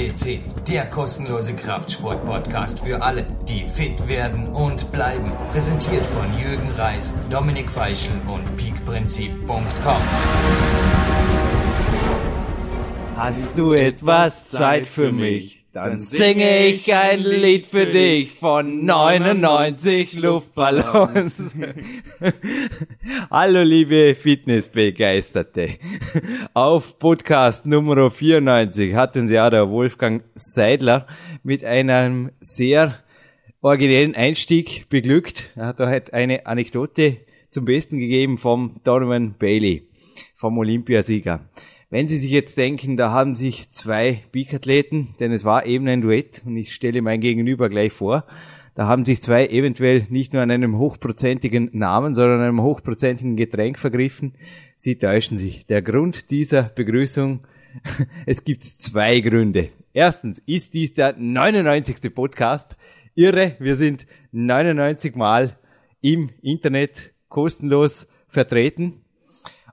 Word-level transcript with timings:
CC, 0.00 0.40
der 0.66 0.86
kostenlose 0.86 1.54
Kraftsport-Podcast 1.54 2.80
für 2.80 3.02
alle, 3.02 3.26
die 3.46 3.64
fit 3.64 4.08
werden 4.08 4.48
und 4.48 4.90
bleiben. 4.92 5.30
Präsentiert 5.52 6.06
von 6.06 6.26
Jürgen 6.38 6.70
Reis, 6.78 7.14
Dominik 7.28 7.70
Feischl 7.70 8.12
und 8.26 8.56
peakprinzip.com. 8.56 10.02
Hast 13.14 13.58
du 13.58 13.74
etwas 13.74 14.50
Zeit 14.50 14.86
für 14.86 15.12
mich? 15.12 15.59
Dann 15.72 16.00
singe 16.00 16.66
ich 16.66 16.92
ein 16.92 17.20
Lied 17.20 17.64
für 17.64 17.86
dich 17.86 18.32
von 18.32 18.84
99 18.84 20.14
Luftballons. 20.14 21.54
Hallo 23.30 23.62
liebe 23.62 24.16
Fitnessbegeisterte. 24.16 25.76
Auf 26.54 26.98
Podcast 26.98 27.66
Nummer 27.66 28.10
94 28.10 28.94
hat 28.96 29.16
uns 29.16 29.30
ja 29.30 29.48
der 29.48 29.70
Wolfgang 29.70 30.24
Seidler 30.34 31.06
mit 31.44 31.64
einem 31.64 32.32
sehr 32.40 32.96
originellen 33.60 34.16
Einstieg 34.16 34.88
beglückt. 34.88 35.52
Er 35.54 35.66
hat 35.66 35.78
da 35.78 35.86
halt 35.86 36.12
eine 36.12 36.46
Anekdote 36.46 37.18
zum 37.50 37.64
Besten 37.64 38.00
gegeben 38.00 38.38
vom 38.38 38.80
Donovan 38.82 39.36
Bailey, 39.38 39.84
vom 40.34 40.58
Olympiasieger. 40.58 41.48
Wenn 41.92 42.06
Sie 42.06 42.18
sich 42.18 42.30
jetzt 42.30 42.56
denken, 42.56 42.96
da 42.96 43.10
haben 43.10 43.34
sich 43.34 43.72
zwei 43.72 44.22
Peak-Athleten, 44.30 45.16
denn 45.18 45.32
es 45.32 45.44
war 45.44 45.66
eben 45.66 45.88
ein 45.88 46.02
Duett 46.02 46.40
und 46.46 46.56
ich 46.56 46.72
stelle 46.72 47.02
mein 47.02 47.20
Gegenüber 47.20 47.68
gleich 47.68 47.92
vor, 47.92 48.26
da 48.76 48.86
haben 48.86 49.04
sich 49.04 49.20
zwei 49.20 49.48
eventuell 49.48 50.06
nicht 50.08 50.32
nur 50.32 50.40
an 50.40 50.52
einem 50.52 50.78
hochprozentigen 50.78 51.68
Namen, 51.72 52.14
sondern 52.14 52.38
an 52.38 52.46
einem 52.46 52.62
hochprozentigen 52.62 53.34
Getränk 53.34 53.76
vergriffen. 53.76 54.34
Sie 54.76 54.98
täuschen 54.98 55.36
sich. 55.36 55.66
Der 55.66 55.82
Grund 55.82 56.30
dieser 56.30 56.62
Begrüßung, 56.62 57.40
es 58.24 58.44
gibt 58.44 58.62
zwei 58.62 59.18
Gründe. 59.18 59.70
Erstens 59.92 60.40
ist 60.46 60.74
dies 60.74 60.92
der 60.92 61.16
99. 61.18 62.14
Podcast. 62.14 62.76
Irre, 63.16 63.56
wir 63.58 63.74
sind 63.74 64.06
99 64.30 65.16
Mal 65.16 65.58
im 66.00 66.30
Internet 66.40 67.12
kostenlos 67.28 68.06
vertreten. 68.28 69.02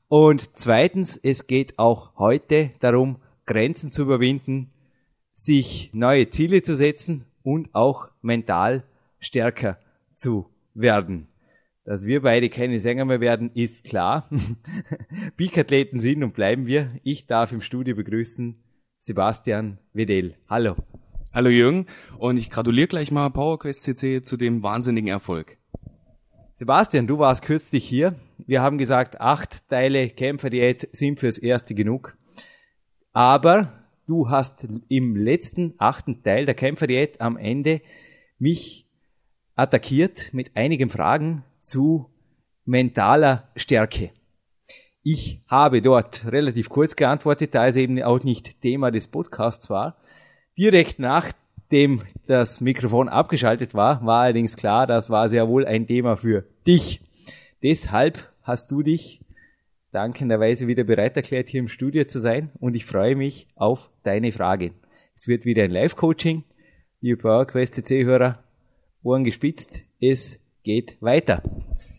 Und 0.10 0.58
zweitens, 0.58 1.18
es 1.18 1.48
geht 1.48 1.78
auch 1.78 2.18
heute 2.18 2.72
darum, 2.80 3.18
Grenzen 3.46 3.92
zu 3.92 4.04
überwinden, 4.04 4.72
sich 5.34 5.90
neue 5.94 6.30
Ziele 6.30 6.64
zu 6.64 6.76
setzen 6.76 7.26
und 7.44 7.76
auch 7.76 8.10
mental 8.22 8.84
stärker 9.20 9.78
zu 10.16 10.50
werden. 10.74 11.28
Dass 11.84 12.06
wir 12.06 12.22
beide 12.22 12.50
keine 12.50 12.80
Sänger 12.80 13.06
mehr 13.06 13.20
werden, 13.20 13.52
ist 13.54 13.84
klar. 13.84 14.30
Peak-Athleten 15.38 16.00
sind 16.00 16.24
und 16.24 16.34
bleiben 16.34 16.68
wir. 16.68 16.92
Ich 17.04 17.28
darf 17.28 17.52
im 17.52 17.62
Studio 17.62 17.96
begrüßen 17.96 18.56
Sebastian 19.00 19.78
Wedel. 19.94 20.36
Hallo. 20.50 20.76
Hallo 21.34 21.50
Jürgen 21.50 21.86
und 22.18 22.38
ich 22.38 22.50
gratuliere 22.50 22.88
gleich 22.88 23.12
mal 23.12 23.30
PowerQuest 23.30 23.84
CC 23.84 24.22
zu 24.22 24.38
dem 24.38 24.64
wahnsinnigen 24.64 25.10
Erfolg. 25.10 25.58
Sebastian, 26.60 27.06
du 27.06 27.20
warst 27.20 27.44
kürzlich 27.44 27.88
hier. 27.88 28.16
Wir 28.48 28.64
haben 28.64 28.80
gesagt, 28.80 29.22
acht 29.22 29.70
Teile 29.70 30.10
Kämpferdiät 30.10 30.90
sind 30.92 31.20
fürs 31.20 31.38
Erste 31.38 31.76
genug. 31.76 32.18
Aber 33.14 33.74
du 34.08 34.32
hast 34.32 34.68
im 34.88 35.16
letzten 35.16 35.76
achten 35.78 36.24
Teil 36.24 36.48
der 36.48 36.56
Kämpferdiät 36.56 37.22
am 37.22 37.38
Ende 37.38 37.82
mich 38.40 38.90
attackiert 39.56 40.34
mit 40.34 40.58
einigen 40.58 40.90
Fragen 40.90 41.44
zu 41.60 42.10
mentaler 42.66 43.50
Stärke. 43.56 44.10
Ich 45.04 45.44
habe 45.48 45.84
dort 45.84 46.26
relativ 46.26 46.70
kurz 46.70 46.96
geantwortet, 46.96 47.54
da 47.54 47.68
es 47.68 47.76
eben 47.76 48.02
auch 48.02 48.24
nicht 48.24 48.64
Thema 48.64 48.90
des 48.90 49.06
Podcasts 49.06 49.70
war. 49.70 49.98
Direkt 50.58 50.98
nach 50.98 51.32
dem 51.72 52.02
das 52.28 52.62
Mikrofon 52.62 53.10
abgeschaltet 53.10 53.74
war, 53.74 54.06
war 54.06 54.24
allerdings 54.24 54.58
klar, 54.58 54.88
das 54.88 55.10
war 55.10 55.30
sehr 55.30 55.48
wohl 55.48 55.66
ein 55.66 55.88
Thema 55.88 56.18
für 56.18 56.46
dich. 56.68 57.02
Deshalb 57.64 58.32
hast 58.44 58.70
du 58.72 58.84
dich 58.84 59.22
dankenderweise 59.92 60.68
wieder 60.68 60.84
bereit 60.84 61.16
erklärt, 61.16 61.50
hier 61.50 61.62
im 61.62 61.70
Studio 61.70 62.06
zu 62.06 62.20
sein 62.20 62.52
und 62.60 62.76
ich 62.76 62.86
freue 62.86 63.16
mich 63.16 63.48
auf 63.56 63.90
deine 64.04 64.32
Fragen. 64.32 64.74
Es 65.16 65.28
wird 65.28 65.46
wieder 65.46 65.64
ein 65.64 65.72
Live-Coaching. 65.72 66.44
Liebe 67.02 67.18
PowerQuest 67.18 67.76
CC-Hörer, 67.76 68.44
Ohren 69.02 69.24
gespitzt, 69.24 69.84
es 70.00 70.40
geht 70.64 70.98
weiter. 71.02 71.42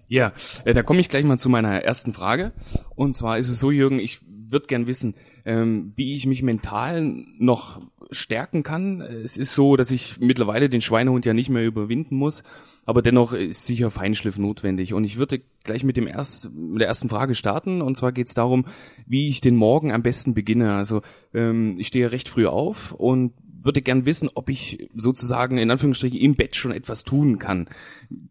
Ja, 0.08 0.32
äh, 0.64 0.74
da 0.74 0.82
komme 0.82 1.00
ich 1.00 1.08
gleich 1.08 1.24
mal 1.24 1.38
zu 1.38 1.48
meiner 1.48 1.82
ersten 1.82 2.12
Frage. 2.12 2.52
Und 2.94 3.14
zwar 3.14 3.38
ist 3.38 3.48
es 3.48 3.58
so, 3.58 3.70
Jürgen, 3.70 3.98
ich 3.98 4.20
würde 4.50 4.66
gern 4.66 4.86
wissen, 4.86 5.14
ähm, 5.44 5.92
wie 5.96 6.16
ich 6.16 6.26
mich 6.26 6.42
mental 6.42 7.02
noch 7.38 7.80
stärken 8.10 8.62
kann. 8.62 9.00
Es 9.00 9.36
ist 9.36 9.54
so, 9.54 9.76
dass 9.76 9.90
ich 9.90 10.18
mittlerweile 10.20 10.68
den 10.68 10.80
Schweinehund 10.80 11.26
ja 11.26 11.34
nicht 11.34 11.50
mehr 11.50 11.64
überwinden 11.64 12.16
muss, 12.16 12.42
aber 12.84 13.02
dennoch 13.02 13.32
ist 13.32 13.66
sicher 13.66 13.90
Feinschliff 13.90 14.38
notwendig. 14.38 14.94
Und 14.94 15.04
ich 15.04 15.18
würde 15.18 15.42
gleich 15.64 15.84
mit 15.84 15.96
dem 15.96 16.06
erst, 16.06 16.50
mit 16.52 16.80
der 16.80 16.88
ersten 16.88 17.08
Frage 17.08 17.34
starten. 17.34 17.82
Und 17.82 17.98
zwar 17.98 18.12
geht 18.12 18.28
es 18.28 18.34
darum, 18.34 18.64
wie 19.06 19.28
ich 19.28 19.40
den 19.40 19.56
Morgen 19.56 19.92
am 19.92 20.02
besten 20.02 20.34
beginne. 20.34 20.74
Also 20.74 21.02
ähm, 21.34 21.78
ich 21.78 21.88
stehe 21.88 22.10
recht 22.10 22.28
früh 22.28 22.46
auf 22.46 22.92
und 22.92 23.32
würde 23.60 23.82
gern 23.82 24.06
wissen, 24.06 24.30
ob 24.34 24.48
ich 24.48 24.88
sozusagen 24.94 25.58
in 25.58 25.70
Anführungsstrichen 25.70 26.18
im 26.18 26.36
Bett 26.36 26.56
schon 26.56 26.72
etwas 26.72 27.04
tun 27.04 27.38
kann. 27.38 27.68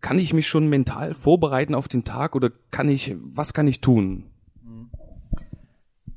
Kann 0.01 0.19
ich 0.19 0.33
mich 0.33 0.47
schon 0.47 0.69
mental 0.69 1.13
vorbereiten 1.13 1.75
auf 1.75 1.87
den 1.87 2.03
Tag 2.03 2.35
oder 2.35 2.51
kann 2.71 2.89
ich, 2.89 3.15
was 3.21 3.53
kann 3.53 3.67
ich 3.67 3.81
tun? 3.81 4.25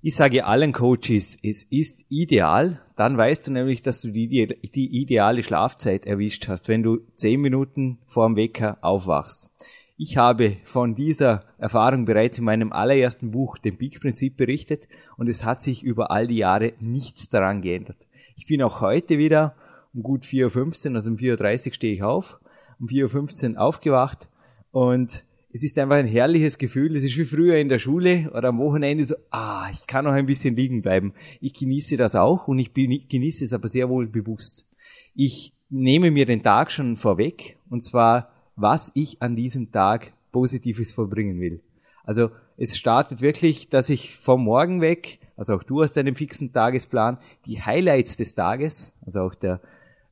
Ich 0.02 0.16
sage 0.16 0.46
allen 0.46 0.72
Coaches, 0.72 1.36
es 1.42 1.62
ist 1.62 2.06
ideal, 2.08 2.80
dann 2.96 3.18
weißt 3.18 3.46
du 3.46 3.52
nämlich, 3.52 3.82
dass 3.82 4.00
du 4.00 4.10
die, 4.10 4.26
die 4.26 5.02
ideale 5.02 5.42
Schlafzeit 5.42 6.06
erwischt 6.06 6.48
hast, 6.48 6.68
wenn 6.68 6.82
du 6.82 7.00
zehn 7.16 7.38
Minuten 7.38 7.98
vorm 8.06 8.34
Wecker 8.34 8.78
aufwachst. 8.80 9.50
Ich 9.98 10.16
habe 10.16 10.56
von 10.64 10.94
dieser 10.94 11.44
Erfahrung 11.58 12.06
bereits 12.06 12.38
in 12.38 12.44
meinem 12.44 12.72
allerersten 12.72 13.30
Buch, 13.30 13.58
dem 13.58 13.76
Peak-Prinzip, 13.76 14.38
berichtet 14.38 14.88
und 15.18 15.28
es 15.28 15.44
hat 15.44 15.62
sich 15.62 15.82
über 15.82 16.10
all 16.10 16.26
die 16.26 16.38
Jahre 16.38 16.72
nichts 16.80 17.28
daran 17.28 17.60
geändert. 17.60 17.98
Ich 18.36 18.46
bin 18.46 18.62
auch 18.62 18.80
heute 18.80 19.18
wieder 19.18 19.54
um 19.92 20.02
gut 20.02 20.24
4.15 20.24 20.88
Uhr, 20.88 20.94
also 20.94 21.10
um 21.10 21.18
4.30 21.18 21.66
Uhr 21.66 21.74
stehe 21.74 21.94
ich 21.94 22.02
auf, 22.02 22.40
um 22.78 22.86
4.15 22.86 23.52
Uhr 23.52 23.60
aufgewacht 23.60 24.30
und 24.70 25.24
es 25.52 25.64
ist 25.64 25.78
einfach 25.78 25.96
ein 25.96 26.06
herrliches 26.06 26.58
Gefühl. 26.58 26.96
Es 26.96 27.02
ist 27.02 27.16
wie 27.16 27.24
früher 27.24 27.56
in 27.56 27.68
der 27.68 27.78
Schule 27.78 28.30
oder 28.32 28.48
am 28.48 28.58
Wochenende 28.58 29.04
so, 29.04 29.16
ah, 29.30 29.68
ich 29.72 29.86
kann 29.86 30.04
noch 30.04 30.12
ein 30.12 30.26
bisschen 30.26 30.54
liegen 30.54 30.82
bleiben. 30.82 31.12
Ich 31.40 31.54
genieße 31.54 31.96
das 31.96 32.14
auch 32.14 32.46
und 32.48 32.58
ich 32.58 32.72
genieße 32.72 33.44
es 33.44 33.52
aber 33.52 33.68
sehr 33.68 33.88
wohl 33.88 34.06
bewusst. 34.06 34.66
Ich 35.14 35.52
nehme 35.68 36.10
mir 36.10 36.26
den 36.26 36.42
Tag 36.42 36.70
schon 36.70 36.96
vorweg 36.96 37.56
und 37.68 37.84
zwar, 37.84 38.30
was 38.56 38.92
ich 38.94 39.22
an 39.22 39.36
diesem 39.36 39.72
Tag 39.72 40.12
Positives 40.30 40.92
verbringen 40.92 41.40
will. 41.40 41.60
Also 42.04 42.30
es 42.56 42.78
startet 42.78 43.20
wirklich, 43.20 43.68
dass 43.68 43.88
ich 43.88 44.16
vom 44.16 44.44
Morgen 44.44 44.80
weg, 44.80 45.18
also 45.36 45.54
auch 45.54 45.62
du 45.62 45.82
hast 45.82 45.98
einen 45.98 46.14
fixen 46.14 46.52
Tagesplan, 46.52 47.18
die 47.46 47.60
Highlights 47.60 48.16
des 48.16 48.34
Tages, 48.34 48.92
also 49.04 49.22
auch 49.22 49.34
der 49.34 49.60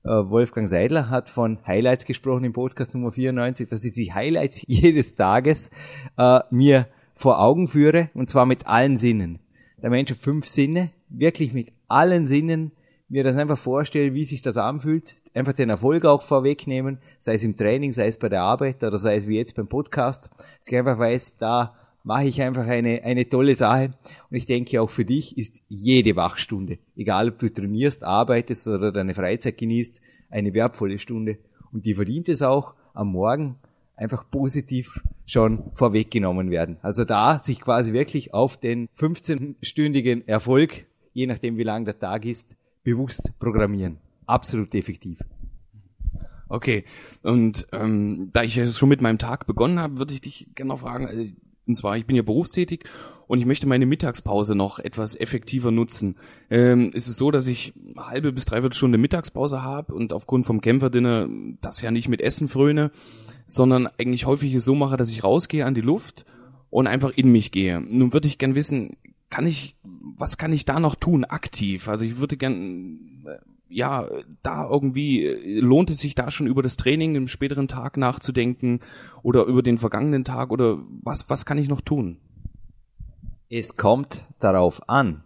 Wolfgang 0.04 0.69
Seidler 0.69 1.10
hat 1.10 1.28
von 1.28 1.59
Highlights 1.66 2.04
gesprochen 2.04 2.44
im 2.44 2.53
Podcast 2.53 2.94
Nummer 2.94 3.12
94, 3.12 3.69
dass 3.69 3.84
ich 3.84 3.92
die 3.92 4.12
Highlights 4.12 4.62
jedes 4.66 5.16
Tages 5.16 5.70
äh, 6.16 6.41
mir 6.50 6.86
vor 7.14 7.41
Augen 7.41 7.66
führe 7.66 8.10
und 8.14 8.28
zwar 8.28 8.47
mit 8.47 8.66
allen 8.66 8.97
Sinnen. 8.97 9.41
Der 9.82 9.91
Mensch 9.91 10.10
hat 10.10 10.19
fünf 10.19 10.47
Sinne, 10.47 10.91
wirklich 11.09 11.53
mit 11.53 11.72
allen 11.88 12.26
Sinnen. 12.26 12.72
Mir 13.09 13.25
das 13.25 13.36
einfach 13.36 13.56
vorstelle, 13.56 14.12
wie 14.12 14.25
sich 14.25 14.42
das 14.42 14.59
anfühlt, 14.59 15.16
einfach 15.34 15.54
den 15.54 15.70
Erfolg 15.70 16.04
auch 16.04 16.22
vorwegnehmen, 16.22 16.98
sei 17.19 17.34
es 17.34 17.42
im 17.42 17.56
Training, 17.56 17.92
sei 17.92 18.06
es 18.06 18.19
bei 18.19 18.28
der 18.28 18.42
Arbeit 18.42 18.82
oder 18.82 18.98
sei 18.98 19.16
es 19.16 19.26
wie 19.26 19.38
jetzt 19.38 19.56
beim 19.56 19.66
Podcast, 19.66 20.30
dass 20.36 20.68
ich 20.68 20.77
einfach 20.77 20.98
weiß, 20.98 21.39
da 21.39 21.74
mache 22.09 22.25
ich 22.25 22.41
einfach 22.41 22.66
eine, 22.66 23.05
eine 23.05 23.28
tolle 23.28 23.55
Sache. 23.55 23.93
Und 24.31 24.37
ich 24.39 24.47
denke, 24.47 24.81
auch 24.81 24.89
für 24.89 25.05
dich 25.05 25.37
ist 25.37 25.60
jede 25.69 26.16
Wachstunde, 26.16 26.78
egal 26.97 27.28
ob 27.28 27.39
du 27.39 27.53
trainierst, 27.53 28.03
arbeitest 28.03 28.66
oder 28.66 28.93
deine 28.93 29.13
Freizeit 29.13 29.59
genießt, 29.59 30.01
eine 30.31 30.55
wertvolle 30.55 30.99
Stunde. 30.99 31.37
Und 31.71 31.84
die 31.84 31.93
verdient 31.93 32.31
es 32.31 32.41
auch 32.41 32.72
am 32.95 33.13
Morgen 33.13 33.57
einfach 33.95 34.25
positiv 34.31 35.03
schon 35.27 35.71
vorweggenommen 35.75 36.51
werden. 36.51 36.78
Also 36.81 37.05
da 37.05 37.43
sich 37.45 37.60
quasi 37.60 37.93
wirklich 37.93 38.33
auf 38.33 38.57
den 38.57 38.89
15-stündigen 38.99 40.27
Erfolg, 40.27 40.87
je 41.13 41.27
nachdem 41.27 41.59
wie 41.59 41.63
lang 41.63 41.84
der 41.84 41.99
Tag 41.99 42.25
ist, 42.25 42.57
bewusst 42.84 43.39
programmieren. 43.39 43.99
Absolut 44.25 44.75
effektiv. 44.75 45.19
Okay, 46.49 46.84
und 47.22 47.66
ähm, 47.72 48.31
da 48.33 48.45
ich 48.45 48.57
ja 48.57 48.65
schon 48.65 48.89
mit 48.89 49.03
meinem 49.03 49.19
Tag 49.19 49.47
begonnen 49.47 49.78
habe, 49.78 49.99
würde 49.99 50.15
ich 50.15 50.22
dich 50.22 50.49
gerne 50.54 50.71
noch 50.71 50.81
fragen, 50.81 51.07
also 51.07 51.22
und 51.68 51.76
zwar, 51.76 51.97
ich 51.97 52.06
bin 52.06 52.16
ja 52.16 52.22
berufstätig 52.22 52.84
und 53.26 53.38
ich 53.38 53.47
möchte 53.47 53.68
meine 53.68 53.86
Mittagspause 53.86 54.54
noch 54.54 54.78
etwas 54.78 55.15
effektiver 55.15 55.70
nutzen. 55.70 56.16
Ähm, 56.50 56.91
ist 56.92 57.09
es 57.09 57.16
so, 57.16 57.30
dass 57.30 57.47
ich 57.47 57.74
halbe 57.97 58.32
bis 58.32 58.47
dreiviertel 58.47 58.76
Stunde 58.76 58.98
Mittagspause 58.98 59.62
habe 59.62 59.94
und 59.94 60.12
aufgrund 60.12 60.47
vom 60.47 60.60
Kämpferdinner 60.60 61.28
das 61.60 61.82
ja 61.82 61.91
nicht 61.91 62.09
mit 62.09 62.22
Essen 62.22 62.48
fröne, 62.48 62.91
sondern 63.47 63.86
eigentlich 63.98 64.26
häufig 64.26 64.60
so 64.62 64.74
mache, 64.74 64.97
dass 64.97 65.10
ich 65.10 65.22
rausgehe 65.22 65.65
an 65.65 65.74
die 65.74 65.80
Luft 65.82 66.24
und 66.70 66.86
einfach 66.86 67.12
in 67.15 67.30
mich 67.30 67.53
gehe. 67.53 67.80
Nun 67.80 68.12
würde 68.12 68.26
ich 68.26 68.38
gern 68.38 68.54
wissen, 68.54 68.97
kann 69.30 69.47
ich, 69.47 69.76
was 69.82 70.38
kann 70.38 70.53
ich 70.53 70.65
da 70.65 70.80
noch 70.80 70.94
tun, 70.94 71.24
aktiv? 71.24 71.88
Also 71.88 72.04
ich 72.04 72.18
würde 72.18 72.36
gern 72.36 73.26
ja, 73.68 74.09
da 74.42 74.68
irgendwie, 74.68 75.24
äh, 75.24 75.60
lohnt 75.60 75.91
es 75.91 75.98
sich 75.98 76.15
da 76.15 76.30
schon 76.30 76.47
über 76.47 76.62
das 76.62 76.76
Training 76.76 77.15
im 77.15 77.28
späteren 77.28 77.68
Tag 77.68 77.97
nachzudenken 77.97 78.80
oder 79.22 79.44
über 79.44 79.62
den 79.62 79.78
vergangenen 79.78 80.24
Tag 80.24 80.50
oder 80.50 80.78
was, 81.03 81.28
was 81.30 81.47
kann 81.47 81.59
ich 81.59 81.68
noch 81.68 81.80
tun? 81.80 82.18
Es 83.48 83.76
kommt 83.76 84.26
darauf 84.38 84.88
an. 84.88 85.22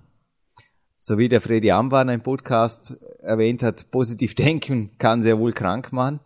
So 0.99 1.19
wie 1.19 1.29
der 1.29 1.41
Freddy 1.41 1.73
Amban 1.73 2.09
im 2.09 2.23
Podcast 2.23 2.99
erwähnt 3.21 3.63
hat, 3.63 3.91
positiv 3.91 4.35
denken 4.37 4.97
kann 4.99 5.23
sehr 5.23 5.39
wohl 5.39 5.53
krank 5.53 5.93
machen. 5.93 6.21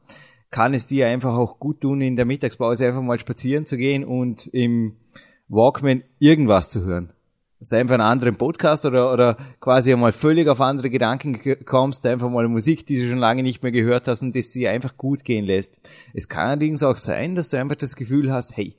Kann 0.50 0.74
es 0.74 0.86
dir 0.86 1.08
einfach 1.08 1.34
auch 1.34 1.58
gut 1.58 1.80
tun, 1.80 2.00
in 2.00 2.16
der 2.16 2.24
Mittagspause 2.24 2.86
einfach 2.86 3.02
mal 3.02 3.18
spazieren 3.18 3.66
zu 3.66 3.76
gehen 3.76 4.04
und 4.04 4.46
im 4.46 4.96
Walkman 5.48 6.02
irgendwas 6.18 6.70
zu 6.70 6.84
hören 6.84 7.12
dass 7.66 7.70
du 7.70 7.76
einfach 7.78 7.94
einen 7.94 8.02
anderen 8.02 8.36
Podcast 8.36 8.86
oder, 8.86 9.12
oder 9.12 9.36
quasi 9.60 9.92
einmal 9.92 10.12
völlig 10.12 10.46
auf 10.46 10.60
andere 10.60 10.88
Gedanken 10.88 11.40
kommst, 11.64 12.06
einfach 12.06 12.30
mal 12.30 12.46
Musik, 12.46 12.86
die 12.86 12.96
du 12.96 13.08
schon 13.08 13.18
lange 13.18 13.42
nicht 13.42 13.64
mehr 13.64 13.72
gehört 13.72 14.06
hast 14.06 14.22
und 14.22 14.36
das 14.36 14.50
dir 14.50 14.70
einfach 14.70 14.96
gut 14.96 15.24
gehen 15.24 15.44
lässt. 15.44 15.80
Es 16.14 16.28
kann 16.28 16.46
allerdings 16.46 16.84
auch 16.84 16.96
sein, 16.96 17.34
dass 17.34 17.48
du 17.48 17.58
einfach 17.58 17.74
das 17.74 17.96
Gefühl 17.96 18.32
hast, 18.32 18.56
hey, 18.56 18.76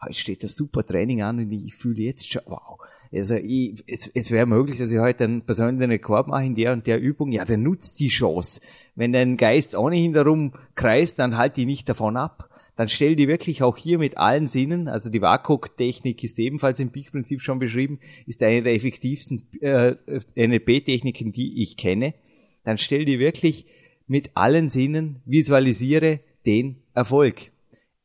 heute 0.00 0.14
steht 0.14 0.44
das 0.44 0.54
super 0.54 0.86
Training 0.86 1.20
an 1.20 1.40
und 1.40 1.50
ich 1.50 1.74
fühle 1.74 2.02
jetzt 2.02 2.30
schon, 2.30 2.42
wow. 2.46 2.78
Also 3.12 3.34
ich, 3.34 3.82
es, 3.88 4.06
es 4.14 4.30
wäre 4.30 4.46
möglich, 4.46 4.76
dass 4.76 4.92
ich 4.92 4.98
heute 4.98 5.24
einen 5.24 5.42
persönlichen 5.42 5.90
Rekord 5.90 6.28
mache 6.28 6.44
in 6.44 6.54
der 6.54 6.74
und 6.74 6.86
der 6.86 7.00
Übung. 7.00 7.32
Ja, 7.32 7.44
dann 7.44 7.62
nutzt 7.64 7.98
die 7.98 8.08
Chance. 8.08 8.60
Wenn 8.94 9.12
dein 9.12 9.36
Geist 9.36 9.76
ohnehin 9.76 10.12
darum 10.12 10.52
kreist, 10.76 11.18
dann 11.18 11.38
halt 11.38 11.56
die 11.56 11.66
nicht 11.66 11.88
davon 11.88 12.16
ab 12.16 12.47
dann 12.78 12.86
stell 12.86 13.16
die 13.16 13.26
wirklich 13.26 13.64
auch 13.64 13.76
hier 13.76 13.98
mit 13.98 14.18
allen 14.18 14.46
Sinnen, 14.46 14.86
also 14.86 15.10
die 15.10 15.20
WAKOK-Technik 15.20 16.22
ist 16.22 16.38
ebenfalls 16.38 16.78
im 16.78 16.90
Peak-Prinzip 16.90 17.40
schon 17.40 17.58
beschrieben, 17.58 17.98
ist 18.24 18.40
eine 18.40 18.62
der 18.62 18.72
effektivsten 18.72 19.42
äh, 19.60 19.96
NLP-Techniken, 20.36 21.32
die 21.32 21.60
ich 21.60 21.76
kenne, 21.76 22.14
dann 22.62 22.78
stell 22.78 23.04
die 23.04 23.18
wirklich 23.18 23.66
mit 24.06 24.30
allen 24.34 24.68
Sinnen, 24.68 25.22
visualisiere 25.24 26.20
den 26.46 26.76
Erfolg. 26.94 27.50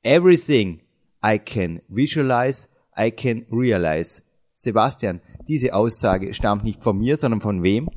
Everything 0.01 0.79
I 1.23 1.37
can 1.37 1.83
visualize, 1.87 2.67
I 2.97 3.11
can 3.11 3.45
realize. 3.51 4.23
Sebastian, 4.53 5.21
diese 5.47 5.75
Aussage 5.75 6.33
stammt 6.33 6.63
nicht 6.63 6.81
von 6.81 6.97
mir, 6.97 7.17
sondern 7.17 7.41
von 7.41 7.61
wem? 7.61 7.91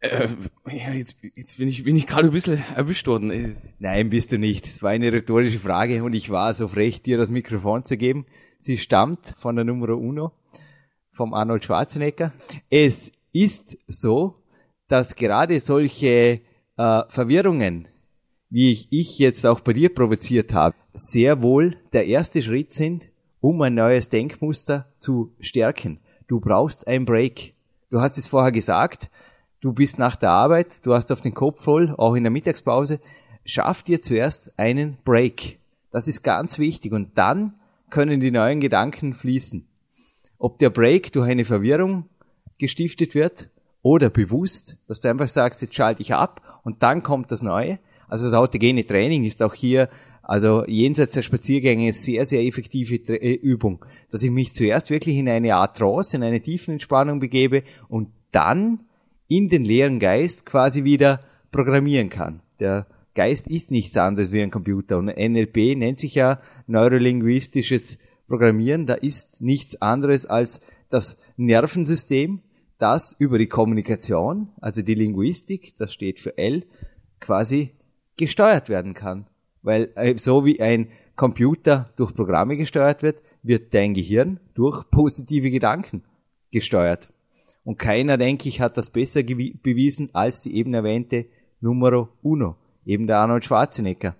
Äh, 0.00 0.28
ja, 0.68 0.92
jetzt, 0.92 1.16
jetzt 1.34 1.58
bin 1.58 1.68
ich, 1.68 1.84
bin 1.84 1.96
ich 1.96 2.06
gerade 2.06 2.28
ein 2.28 2.32
bisschen 2.32 2.62
erwischt 2.74 3.06
worden. 3.06 3.54
Nein, 3.78 4.08
bist 4.10 4.32
du 4.32 4.38
nicht. 4.38 4.66
Es 4.66 4.82
war 4.82 4.90
eine 4.90 5.12
rhetorische 5.12 5.58
Frage 5.58 6.02
und 6.04 6.14
ich 6.14 6.30
war 6.30 6.54
so 6.54 6.68
frech, 6.68 7.02
dir 7.02 7.18
das 7.18 7.30
Mikrofon 7.30 7.84
zu 7.84 7.96
geben. 7.96 8.26
Sie 8.60 8.78
stammt 8.78 9.34
von 9.38 9.56
der 9.56 9.64
Nummer 9.64 9.90
Uno, 9.90 10.32
vom 11.12 11.34
Arnold 11.34 11.64
Schwarzenegger. 11.64 12.32
Es 12.70 13.12
ist 13.32 13.78
so, 13.86 14.34
dass 14.88 15.14
gerade 15.14 15.60
solche 15.60 16.40
äh, 16.76 17.02
Verwirrungen, 17.08 17.88
wie 18.50 18.70
ich, 18.70 18.88
ich 18.90 19.18
jetzt 19.18 19.46
auch 19.46 19.60
bei 19.60 19.72
dir 19.72 19.94
provoziert 19.94 20.54
habe, 20.54 20.74
sehr 20.94 21.42
wohl 21.42 21.76
der 21.92 22.06
erste 22.06 22.42
Schritt 22.42 22.72
sind, 22.74 23.08
um 23.40 23.60
ein 23.62 23.74
neues 23.74 24.08
Denkmuster 24.08 24.92
zu 24.98 25.32
stärken. 25.40 26.00
Du 26.26 26.40
brauchst 26.40 26.86
ein 26.88 27.04
Break. 27.04 27.54
Du 27.90 28.00
hast 28.00 28.18
es 28.18 28.28
vorher 28.28 28.52
gesagt, 28.52 29.10
du 29.60 29.72
bist 29.72 29.98
nach 29.98 30.16
der 30.16 30.30
Arbeit, 30.30 30.84
du 30.86 30.94
hast 30.94 31.10
auf 31.12 31.20
den 31.20 31.34
Kopf 31.34 31.62
voll, 31.62 31.94
auch 31.96 32.14
in 32.14 32.24
der 32.24 32.30
Mittagspause, 32.30 33.00
schaff 33.44 33.82
dir 33.82 34.02
zuerst 34.02 34.58
einen 34.58 34.98
Break. 35.04 35.58
Das 35.90 36.06
ist 36.06 36.22
ganz 36.22 36.58
wichtig 36.58 36.92
und 36.92 37.16
dann 37.16 37.54
können 37.90 38.20
die 38.20 38.30
neuen 38.30 38.60
Gedanken 38.60 39.14
fließen. 39.14 39.66
Ob 40.38 40.58
der 40.58 40.70
Break 40.70 41.12
durch 41.12 41.28
eine 41.28 41.44
Verwirrung 41.44 42.04
gestiftet 42.58 43.14
wird 43.14 43.48
oder 43.82 44.10
bewusst, 44.10 44.78
dass 44.86 45.00
du 45.00 45.08
einfach 45.08 45.28
sagst, 45.28 45.62
jetzt 45.62 45.74
schalte 45.74 46.02
ich 46.02 46.14
ab 46.14 46.60
und 46.62 46.82
dann 46.82 47.02
kommt 47.02 47.32
das 47.32 47.42
Neue. 47.42 47.78
Also 48.08 48.26
das 48.26 48.34
autogene 48.34 48.86
Training 48.86 49.24
ist 49.24 49.42
auch 49.42 49.54
hier, 49.54 49.88
also 50.22 50.66
jenseits 50.66 51.14
der 51.14 51.22
Spaziergänge, 51.22 51.92
sehr, 51.92 52.26
sehr 52.26 52.42
effektive 52.42 52.96
äh, 53.14 53.34
Übung, 53.34 53.84
dass 54.10 54.22
ich 54.22 54.30
mich 54.30 54.54
zuerst 54.54 54.90
wirklich 54.90 55.16
in 55.16 55.28
eine 55.28 55.54
Art 55.54 55.78
Trance, 55.78 56.16
in 56.16 56.22
eine 56.22 56.42
tiefen 56.42 56.72
Entspannung 56.72 57.18
begebe 57.18 57.62
und 57.88 58.08
dann 58.30 58.80
in 59.28 59.48
den 59.48 59.64
leeren 59.64 59.98
Geist 59.98 60.46
quasi 60.46 60.84
wieder 60.84 61.20
programmieren 61.52 62.08
kann. 62.08 62.40
Der 62.60 62.86
Geist 63.14 63.48
ist 63.48 63.70
nichts 63.70 63.96
anderes 63.96 64.32
wie 64.32 64.42
ein 64.42 64.50
Computer 64.50 64.98
und 64.98 65.06
NLP 65.06 65.76
nennt 65.76 65.98
sich 65.98 66.14
ja 66.14 66.40
neurolinguistisches 66.66 67.98
Programmieren. 68.26 68.86
Da 68.86 68.94
ist 68.94 69.42
nichts 69.42 69.80
anderes 69.80 70.26
als 70.26 70.60
das 70.88 71.18
Nervensystem, 71.36 72.40
das 72.78 73.14
über 73.18 73.38
die 73.38 73.48
Kommunikation, 73.48 74.48
also 74.60 74.82
die 74.82 74.94
Linguistik, 74.94 75.76
das 75.76 75.92
steht 75.92 76.20
für 76.20 76.38
L, 76.38 76.64
quasi 77.20 77.72
gesteuert 78.16 78.68
werden 78.68 78.94
kann. 78.94 79.26
Weil 79.62 79.90
äh, 79.96 80.16
so 80.16 80.44
wie 80.44 80.60
ein 80.60 80.88
Computer 81.16 81.92
durch 81.96 82.14
Programme 82.14 82.56
gesteuert 82.56 83.02
wird, 83.02 83.20
wird 83.42 83.74
dein 83.74 83.94
Gehirn 83.94 84.38
durch 84.54 84.88
positive 84.90 85.50
Gedanken 85.50 86.04
gesteuert. 86.50 87.08
Und 87.68 87.78
keiner, 87.78 88.16
denke 88.16 88.48
ich, 88.48 88.62
hat 88.62 88.78
das 88.78 88.88
besser 88.88 89.22
bewiesen 89.22 90.08
als 90.14 90.40
die 90.40 90.56
eben 90.56 90.72
erwähnte 90.72 91.26
Numero 91.60 92.08
Uno, 92.22 92.56
eben 92.86 93.06
der 93.06 93.18
Arnold 93.18 93.44
Schwarzenegger. 93.44 94.16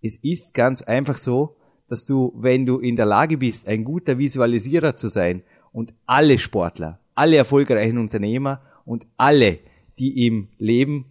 Es 0.00 0.16
ist 0.18 0.54
ganz 0.54 0.82
einfach 0.82 1.16
so, 1.16 1.56
dass 1.88 2.04
du, 2.04 2.32
wenn 2.36 2.66
du 2.66 2.78
in 2.78 2.94
der 2.94 3.04
Lage 3.04 3.36
bist, 3.36 3.66
ein 3.66 3.82
guter 3.82 4.16
Visualisierer 4.18 4.94
zu 4.94 5.08
sein 5.08 5.42
und 5.72 5.92
alle 6.06 6.38
Sportler, 6.38 7.00
alle 7.16 7.34
erfolgreichen 7.34 7.98
Unternehmer 7.98 8.62
und 8.84 9.08
alle, 9.16 9.58
die 9.98 10.28
im 10.28 10.46
Leben 10.58 11.06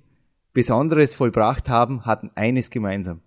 Besonderes 0.54 1.16
vollbracht 1.16 1.68
haben, 1.68 2.06
hatten 2.06 2.32
eines 2.34 2.70
gemeinsam. 2.70 3.20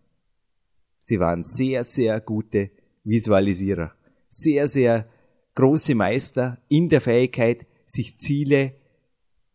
Sie 1.03 1.21
waren 1.21 1.45
sehr, 1.45 1.85
sehr 1.85 2.23
gute 2.23 2.71
Visualisierer. 3.05 3.93
Sehr, 4.31 4.67
sehr 4.67 5.05
große 5.57 5.95
Meister 5.95 6.57
in 6.69 6.89
der 6.89 7.03
Fähigkeit, 7.03 7.67
sich 7.91 8.19
Ziele 8.19 8.75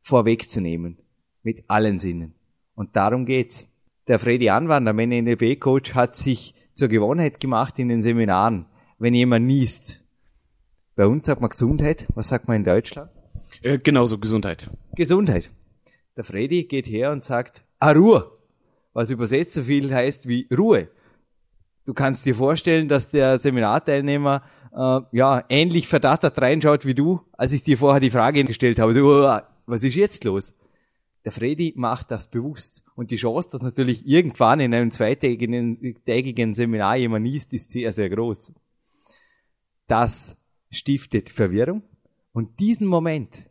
vorwegzunehmen. 0.01 0.97
Mit 1.43 1.63
allen 1.67 1.99
Sinnen. 1.99 2.33
Und 2.75 2.95
darum 2.95 3.25
geht's. 3.25 3.71
Der 4.07 4.19
Freddy 4.19 4.49
Anwander, 4.49 4.93
mein 4.93 5.09
NLP-Coach, 5.09 5.95
hat 5.95 6.15
sich 6.15 6.53
zur 6.73 6.89
Gewohnheit 6.89 7.39
gemacht 7.39 7.79
in 7.79 7.89
den 7.89 8.01
Seminaren, 8.01 8.65
wenn 8.99 9.15
jemand 9.15 9.47
niest. 9.47 10.03
Bei 10.95 11.07
uns 11.07 11.25
sagt 11.25 11.41
man 11.41 11.49
Gesundheit. 11.49 12.05
Was 12.13 12.29
sagt 12.29 12.47
man 12.47 12.57
in 12.57 12.63
Deutschland? 12.63 13.09
Äh, 13.61 13.79
genauso, 13.79 14.17
Gesundheit. 14.17 14.69
Gesundheit. 14.95 15.49
Der 16.15 16.23
Freddy 16.23 16.65
geht 16.65 16.87
her 16.87 17.11
und 17.11 17.23
sagt, 17.23 17.63
ah, 17.79 17.91
Ruhe. 17.91 18.31
Was 18.93 19.09
übersetzt 19.09 19.53
so 19.53 19.63
viel 19.63 19.93
heißt 19.93 20.27
wie 20.27 20.47
Ruhe. 20.55 20.89
Du 21.85 21.93
kannst 21.93 22.25
dir 22.25 22.35
vorstellen, 22.35 22.87
dass 22.87 23.09
der 23.09 23.37
Seminarteilnehmer 23.37 24.43
äh, 24.75 25.01
ja, 25.11 25.43
ähnlich 25.49 25.87
verdattert 25.87 26.39
reinschaut 26.39 26.85
wie 26.85 26.93
du, 26.93 27.21
als 27.33 27.53
ich 27.53 27.63
dir 27.63 27.77
vorher 27.77 27.99
die 27.99 28.09
Frage 28.09 28.43
gestellt 28.43 28.79
habe, 28.79 28.93
so, 28.93 29.39
was 29.65 29.83
ist 29.83 29.95
jetzt 29.95 30.23
los? 30.25 30.53
Der 31.23 31.31
Freddy 31.31 31.73
macht 31.75 32.11
das 32.11 32.29
bewusst. 32.29 32.83
Und 32.95 33.09
die 33.09 33.15
Chance, 33.15 33.49
dass 33.51 33.63
natürlich 33.63 34.05
irgendwann 34.05 34.59
in 34.59 34.73
einem 34.73 34.91
zweitägigen 34.91 36.53
Seminar 36.53 36.97
jemand 36.97 37.25
liest, 37.25 37.51
ist 37.53 37.71
sehr, 37.71 37.91
sehr 37.91 38.09
groß. 38.09 38.53
Das 39.87 40.37
stiftet 40.69 41.29
Verwirrung. 41.29 41.81
Und 42.31 42.59
diesen 42.59 42.85
Moment, 42.85 43.45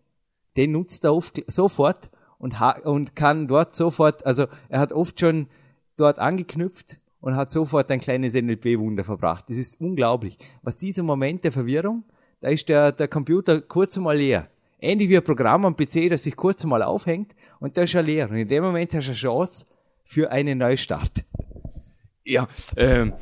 den 0.57 0.73
nutzt 0.73 1.05
er 1.05 1.15
oft 1.15 1.43
sofort 1.51 2.11
und, 2.39 2.55
und 2.85 3.17
kann 3.17 3.49
dort 3.49 3.75
sofort, 3.75 4.25
also 4.25 4.47
er 4.69 4.79
hat 4.79 4.93
oft 4.93 5.19
schon 5.19 5.49
dort 5.97 6.19
angeknüpft 6.19 6.99
und 7.25 7.37
hat 7.37 7.51
sofort 7.51 7.91
ein 7.91 8.01
kleines 8.01 8.35
NLP-Wunder 8.35 9.03
verbracht. 9.03 9.47
Das 9.49 9.57
ist 9.57 9.81
unglaublich. 9.81 10.37
Was 10.63 10.77
dieser 10.77 11.03
Moment 11.03 11.43
der 11.43 11.53
Verwirrung, 11.53 12.05
da 12.43 12.51
ist 12.51 12.69
der, 12.69 12.93
der 12.93 13.09
Computer 13.09 13.63
kurz 13.63 13.97
einmal 13.97 14.19
leer. 14.19 14.49
Ähnlich 14.79 15.09
wie 15.09 15.17
ein 15.17 15.25
Programm 15.25 15.65
am 15.65 15.75
PC, 15.75 16.11
das 16.11 16.25
sich 16.25 16.37
kurz 16.37 16.63
einmal 16.65 16.83
aufhängt 16.83 17.35
und 17.61 17.79
da 17.79 17.85
ist 17.85 17.95
er 17.95 18.03
leer. 18.03 18.29
Und 18.29 18.37
in 18.37 18.49
dem 18.49 18.63
Moment 18.63 18.93
hast 18.93 19.07
du 19.07 19.13
eine 19.13 19.17
Chance 19.17 19.65
für 20.05 20.31
einen 20.31 20.59
Neustart. 20.59 21.25
Ja, 22.27 22.47
ähm, 22.77 23.15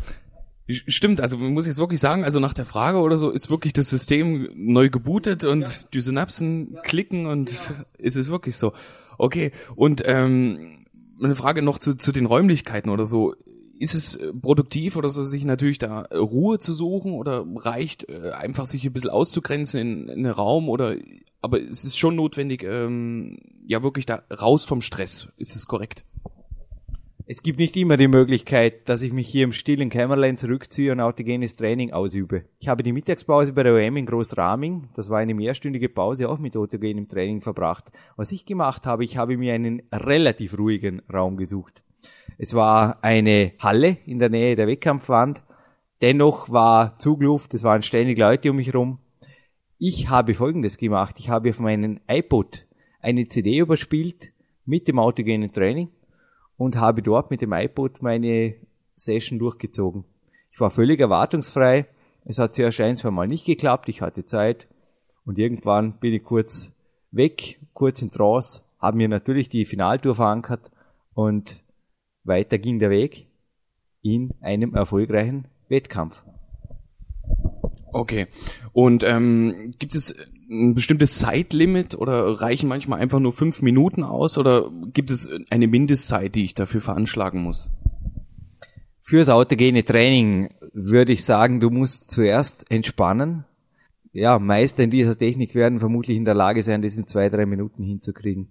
Stimmt, 0.69 1.21
also 1.21 1.37
man 1.37 1.53
muss 1.53 1.67
jetzt 1.67 1.79
wirklich 1.79 2.01
sagen, 2.01 2.25
also 2.25 2.41
nach 2.41 2.55
der 2.55 2.65
Frage 2.65 2.99
oder 2.99 3.19
so 3.19 3.31
ist 3.31 3.51
wirklich 3.51 3.73
das 3.73 3.89
System 3.89 4.49
neu 4.55 4.91
gebootet 4.91 5.45
und 5.45 5.69
ja. 5.69 5.89
die 5.93 6.01
Synapsen 6.01 6.75
ja. 6.75 6.81
klicken 6.81 7.27
und 7.27 7.53
ja. 7.53 7.85
ist 7.99 8.17
es 8.17 8.31
wirklich 8.31 8.57
so. 8.57 8.73
Okay, 9.19 9.53
und 9.77 10.03
ähm, 10.07 10.87
eine 11.23 11.37
Frage 11.37 11.63
noch 11.63 11.79
zu, 11.79 11.95
zu 11.95 12.11
den 12.11 12.27
Räumlichkeiten 12.27 12.91
oder 12.91 13.07
so 13.07 13.35
ist 13.83 13.95
es 13.95 14.15
äh, 14.15 14.33
produktiv 14.33 14.95
oder 14.95 15.11
so, 15.11 15.25
sich 15.25 15.45
natürlich 15.45 15.79
da 15.79 16.03
äh, 16.03 16.17
Ruhe 16.17 16.61
zu 16.61 16.73
suchen 16.73 17.15
oder 17.15 17.45
reicht 17.57 18.09
äh, 18.09 18.31
einfach 18.31 18.67
sich 18.67 18.87
ein 18.87 18.93
bisschen 18.93 19.11
auszugrenzen 19.11 19.81
in, 19.81 20.09
in 20.09 20.25
einen 20.25 20.31
Raum 20.31 20.69
oder 20.69 20.95
aber 21.41 21.61
es 21.61 21.85
ist 21.85 21.99
schon 21.99 22.15
notwendig, 22.15 22.63
ähm, 22.63 23.39
ja 23.67 23.83
wirklich 23.83 24.07
da 24.07 24.23
raus 24.31 24.65
vom 24.65 24.81
Stress. 24.81 25.33
Ist 25.37 25.57
es 25.57 25.67
korrekt? 25.67 26.05
Es 27.27 27.43
gibt 27.43 27.59
nicht 27.59 27.77
immer 27.77 27.97
die 27.97 28.07
Möglichkeit, 28.07 28.89
dass 28.89 29.03
ich 29.03 29.13
mich 29.13 29.27
hier 29.27 29.43
im 29.43 29.53
stillen 29.53 29.91
Kämmerlein 29.91 30.39
zurückziehe 30.39 30.93
und 30.93 31.01
autogenes 31.01 31.57
Training 31.57 31.93
ausübe. 31.93 32.45
Ich 32.61 32.69
habe 32.69 32.85
die 32.85 32.93
Mittagspause 32.93 33.53
bei 33.53 33.65
der 33.65 33.75
OM 33.75 33.97
in 33.97 34.07
Großraming, 34.07 34.91
das 34.95 35.11
war 35.11 35.19
eine 35.19 35.35
mehrstündige 35.35 35.89
Pause, 35.89 36.29
auch 36.29 36.39
mit 36.39 36.57
autogenem 36.57 37.09
Training 37.09 37.41
verbracht. 37.41 37.91
Was 38.15 38.31
ich 38.31 38.45
gemacht 38.47 38.87
habe, 38.87 39.03
ich 39.03 39.17
habe 39.17 39.37
mir 39.37 39.55
einen 39.55 39.83
relativ 39.93 40.57
ruhigen 40.57 41.03
Raum 41.13 41.37
gesucht. 41.37 41.83
Es 42.39 42.55
war 42.55 42.99
eine 43.03 43.53
Halle 43.59 43.99
in 44.07 44.19
der 44.19 44.29
Nähe 44.29 44.57
der 44.57 44.67
Wettkampfwand. 44.67 45.43
Dennoch 46.01 46.51
war 46.51 46.99
Zugluft, 46.99 47.55
es 47.55 47.63
waren 47.63 47.83
ständig 47.83 48.19
Leute 48.19 48.51
um 48.51 48.57
mich 48.57 48.69
herum. 48.69 48.99
Ich 49.79 50.11
habe 50.11 50.35
Folgendes 50.35 50.77
gemacht. 50.77 51.17
Ich 51.19 51.29
habe 51.29 51.51
auf 51.51 51.61
meinen 51.61 52.01
iPod 52.09 52.67
eine 53.01 53.29
CD 53.29 53.59
überspielt 53.59 54.33
mit 54.65 54.89
dem 54.89 54.99
autogenen 54.99 55.53
Training 55.53 55.89
und 56.57 56.77
habe 56.77 57.03
dort 57.03 57.31
mit 57.31 57.43
dem 57.43 57.53
iPod 57.53 58.03
meine 58.03 58.55
Session 58.95 59.39
durchgezogen. 59.39 60.05
Ich 60.51 60.61
war 60.61 60.71
völlig 60.71 61.01
erwartungsfrei. 61.01 61.87
Es 62.25 62.39
hat 62.39 62.55
zuerst 62.55 62.81
ein, 62.81 62.97
zwei 62.97 63.11
Mal 63.11 63.27
nicht 63.27 63.45
geklappt. 63.45 63.89
Ich 63.89 64.01
hatte 64.01 64.25
Zeit. 64.25 64.69
Und 65.25 65.39
irgendwann 65.39 65.95
bin 65.95 66.15
ich 66.15 66.23
kurz 66.23 66.77
weg, 67.11 67.59
kurz 67.75 68.03
in 68.03 68.11
Trance, 68.11 68.63
habe 68.81 68.97
mir 68.97 69.09
natürlich 69.09 69.49
die 69.49 69.65
Finaltour 69.65 70.15
verankert 70.15 70.71
und 71.15 71.62
weiter 72.25 72.59
ging 72.59 72.79
der 72.79 72.91
Weg 72.91 73.27
in 74.03 74.35
einem 74.41 74.75
erfolgreichen 74.75 75.47
Wettkampf. 75.69 76.23
Okay. 77.93 78.27
Und 78.73 79.05
ähm, 79.05 79.73
gibt 79.79 79.95
es 79.95 80.17
ein 80.51 80.75
bestimmtes 80.75 81.19
Zeitlimit 81.19 81.95
oder 81.95 82.41
reichen 82.41 82.69
manchmal 82.69 83.01
einfach 83.01 83.21
nur 83.21 83.33
fünf 83.33 83.63
Minuten 83.63 84.03
aus 84.03 84.39
oder 84.39 84.71
gibt 84.93 85.11
es 85.11 85.29
eine 85.51 85.67
Mindestzeit, 85.67 86.35
die 86.35 86.45
ich 86.45 86.55
dafür 86.55 86.81
veranschlagen 86.81 87.43
muss? 87.43 87.71
Fürs 89.03 89.29
autogene 89.29 89.85
Training 89.85 90.51
würde 90.73 91.13
ich 91.13 91.25
sagen, 91.25 91.61
du 91.61 91.71
musst 91.71 92.11
zuerst 92.11 92.71
entspannen. 92.71 93.45
Ja, 94.13 94.39
Meister 94.39 94.85
in 94.85 94.91
dieser 94.91 95.19
Technik 95.19 95.55
werden 95.55 95.81
vermutlich 95.81 96.17
in 96.17 96.25
der 96.25 96.35
Lage 96.35 96.63
sein, 96.63 96.83
das 96.83 96.97
in 96.97 97.07
zwei, 97.07 97.29
drei 97.29 97.47
Minuten 97.47 97.83
hinzukriegen. 97.83 98.49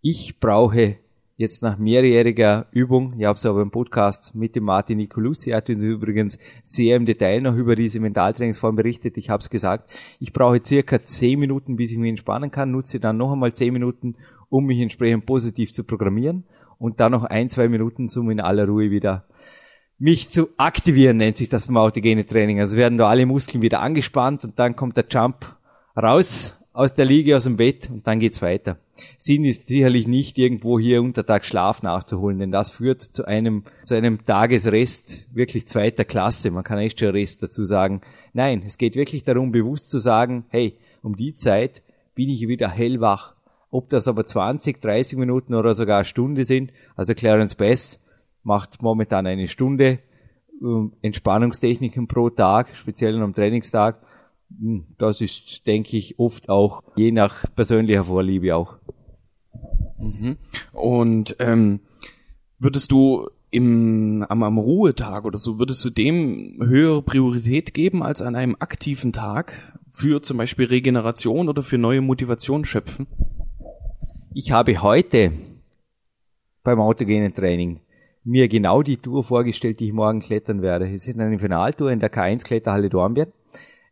Ich 0.00 0.40
brauche 0.40 0.96
jetzt 1.40 1.62
nach 1.62 1.78
mehrjähriger 1.78 2.66
Übung, 2.70 3.14
ich 3.18 3.24
habe 3.24 3.38
es 3.38 3.46
aber 3.46 3.62
im 3.62 3.70
Podcast 3.70 4.34
mit 4.34 4.54
dem 4.54 4.64
Martin 4.64 4.98
Nicolussi, 4.98 5.52
hat 5.52 5.70
uns 5.70 5.82
übrigens 5.82 6.38
sehr 6.62 6.96
im 6.96 7.06
Detail 7.06 7.40
noch 7.40 7.56
über 7.56 7.76
diese 7.76 7.98
Mentaltrainingsform 7.98 8.76
berichtet, 8.76 9.16
ich 9.16 9.30
habe 9.30 9.40
es 9.40 9.48
gesagt, 9.48 9.88
ich 10.18 10.34
brauche 10.34 10.60
circa 10.62 11.02
zehn 11.02 11.40
Minuten, 11.40 11.76
bis 11.76 11.92
ich 11.92 11.98
mich 11.98 12.10
entspannen 12.10 12.50
kann, 12.50 12.72
nutze 12.72 13.00
dann 13.00 13.16
noch 13.16 13.32
einmal 13.32 13.54
zehn 13.54 13.72
Minuten, 13.72 14.16
um 14.50 14.66
mich 14.66 14.80
entsprechend 14.80 15.24
positiv 15.24 15.72
zu 15.72 15.82
programmieren 15.82 16.44
und 16.78 17.00
dann 17.00 17.12
noch 17.12 17.24
ein, 17.24 17.48
zwei 17.48 17.68
Minuten, 17.68 18.08
um 18.18 18.30
in 18.30 18.40
aller 18.40 18.66
Ruhe 18.66 18.90
wieder 18.90 19.24
mich 19.98 20.28
zu 20.28 20.50
aktivieren, 20.58 21.16
nennt 21.16 21.38
sich 21.38 21.48
das 21.48 21.68
beim 21.68 21.78
autogene 21.78 22.26
Training. 22.26 22.60
Also 22.60 22.76
werden 22.76 22.98
da 22.98 23.08
alle 23.08 23.24
Muskeln 23.24 23.62
wieder 23.62 23.80
angespannt 23.80 24.44
und 24.44 24.58
dann 24.58 24.76
kommt 24.76 24.98
der 24.98 25.06
Jump 25.10 25.56
raus 25.96 26.58
aus 26.74 26.94
der 26.94 27.06
Liege, 27.06 27.36
aus 27.36 27.44
dem 27.44 27.56
Bett 27.56 27.88
und 27.90 28.06
dann 28.06 28.18
geht's 28.18 28.42
weiter. 28.42 28.78
Sinn 29.18 29.44
ist 29.44 29.68
sicherlich 29.68 30.06
nicht 30.06 30.38
irgendwo 30.38 30.78
hier 30.78 31.02
untertags 31.02 31.46
Schlaf 31.46 31.82
nachzuholen, 31.82 32.38
denn 32.38 32.50
das 32.50 32.70
führt 32.70 33.02
zu 33.02 33.24
einem, 33.24 33.64
zu 33.84 33.94
einem 33.94 34.24
Tagesrest 34.24 35.34
wirklich 35.34 35.68
zweiter 35.68 36.04
Klasse. 36.04 36.50
Man 36.50 36.64
kann 36.64 36.78
echt 36.78 37.00
schon 37.00 37.10
Rest 37.10 37.42
dazu 37.42 37.64
sagen. 37.64 38.00
Nein, 38.32 38.62
es 38.66 38.78
geht 38.78 38.96
wirklich 38.96 39.24
darum, 39.24 39.52
bewusst 39.52 39.90
zu 39.90 39.98
sagen, 39.98 40.44
hey, 40.48 40.78
um 41.02 41.16
die 41.16 41.34
Zeit 41.36 41.82
bin 42.14 42.28
ich 42.28 42.46
wieder 42.48 42.68
hellwach. 42.68 43.34
Ob 43.70 43.88
das 43.90 44.08
aber 44.08 44.24
20, 44.24 44.80
30 44.80 45.18
Minuten 45.18 45.54
oder 45.54 45.74
sogar 45.74 45.98
eine 45.98 46.04
Stunde 46.04 46.44
sind, 46.44 46.72
also 46.96 47.14
Clarence 47.14 47.54
Bass 47.54 48.04
macht 48.42 48.82
momentan 48.82 49.26
eine 49.26 49.48
Stunde 49.48 50.00
ähm, 50.60 50.92
Entspannungstechniken 51.02 52.08
pro 52.08 52.30
Tag, 52.30 52.74
speziell 52.74 53.20
am 53.22 53.34
Trainingstag 53.34 54.00
hm, 54.58 54.84
das 54.98 55.20
ist, 55.20 55.66
denke 55.66 55.96
ich, 55.96 56.18
oft 56.18 56.48
auch 56.48 56.82
je 56.96 57.12
nach 57.12 57.44
persönlicher 57.54 58.04
Vorliebe 58.04 58.56
auch. 58.56 58.78
Mhm. 60.00 60.36
Und 60.72 61.36
ähm, 61.38 61.80
würdest 62.58 62.90
du 62.90 63.28
im, 63.50 64.24
am, 64.28 64.42
am 64.42 64.58
Ruhetag 64.58 65.24
oder 65.24 65.38
so, 65.38 65.58
würdest 65.58 65.84
du 65.84 65.90
dem 65.90 66.58
höhere 66.62 67.02
Priorität 67.02 67.74
geben 67.74 68.02
als 68.02 68.22
an 68.22 68.36
einem 68.36 68.56
aktiven 68.58 69.12
Tag 69.12 69.76
für 69.90 70.22
zum 70.22 70.36
Beispiel 70.36 70.66
Regeneration 70.66 71.48
oder 71.48 71.62
für 71.62 71.78
neue 71.78 72.00
Motivation 72.00 72.64
schöpfen? 72.64 73.06
Ich 74.32 74.52
habe 74.52 74.80
heute 74.82 75.32
beim 76.62 76.80
autogenen 76.80 77.34
Training 77.34 77.80
mir 78.22 78.48
genau 78.48 78.82
die 78.82 78.98
Tour 78.98 79.24
vorgestellt, 79.24 79.80
die 79.80 79.86
ich 79.86 79.92
morgen 79.92 80.20
klettern 80.20 80.62
werde. 80.62 80.92
Es 80.92 81.08
ist 81.08 81.18
eine 81.18 81.38
Finaltour 81.38 81.90
in 81.90 82.00
der 82.00 82.12
K1 82.12 82.44
Kletterhalle 82.44 82.90
Dornbirn. 82.90 83.32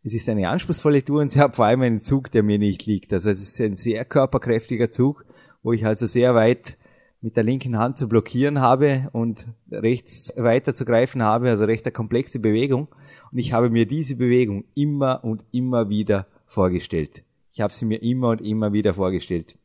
Es 0.03 0.13
ist 0.13 0.29
eine 0.29 0.47
anspruchsvolle 0.47 1.03
Tour 1.03 1.21
und 1.21 1.31
sie 1.31 1.39
hat 1.39 1.55
vor 1.55 1.65
allem 1.65 1.81
einen 1.81 2.01
Zug, 2.01 2.31
der 2.31 2.43
mir 2.43 2.57
nicht 2.57 2.85
liegt. 2.85 3.11
Also 3.11 3.29
es 3.29 3.41
ist 3.41 3.59
ein 3.59 3.75
sehr 3.75 4.05
körperkräftiger 4.05 4.91
Zug, 4.91 5.25
wo 5.63 5.73
ich 5.73 5.85
also 5.85 6.05
sehr 6.05 6.35
weit 6.35 6.77
mit 7.21 7.35
der 7.35 7.43
linken 7.43 7.77
Hand 7.77 7.97
zu 7.97 8.07
blockieren 8.07 8.59
habe 8.59 9.09
und 9.11 9.47
rechts 9.69 10.33
weiter 10.37 10.73
zu 10.73 10.85
greifen 10.85 11.21
habe, 11.21 11.49
also 11.49 11.65
recht 11.65 11.85
eine 11.85 11.91
komplexe 11.91 12.39
Bewegung. 12.39 12.87
Und 13.31 13.37
ich 13.37 13.51
habe 13.51 13.69
mir 13.69 13.85
diese 13.85 14.15
Bewegung 14.15 14.63
immer 14.73 15.23
und 15.23 15.43
immer 15.51 15.89
wieder 15.89 16.27
vorgestellt. 16.47 17.23
Ich 17.51 17.61
habe 17.61 17.73
sie 17.73 17.85
mir 17.85 18.01
immer 18.01 18.29
und 18.29 18.41
immer 18.41 18.71
wieder 18.73 18.93
vorgestellt. 18.93 19.57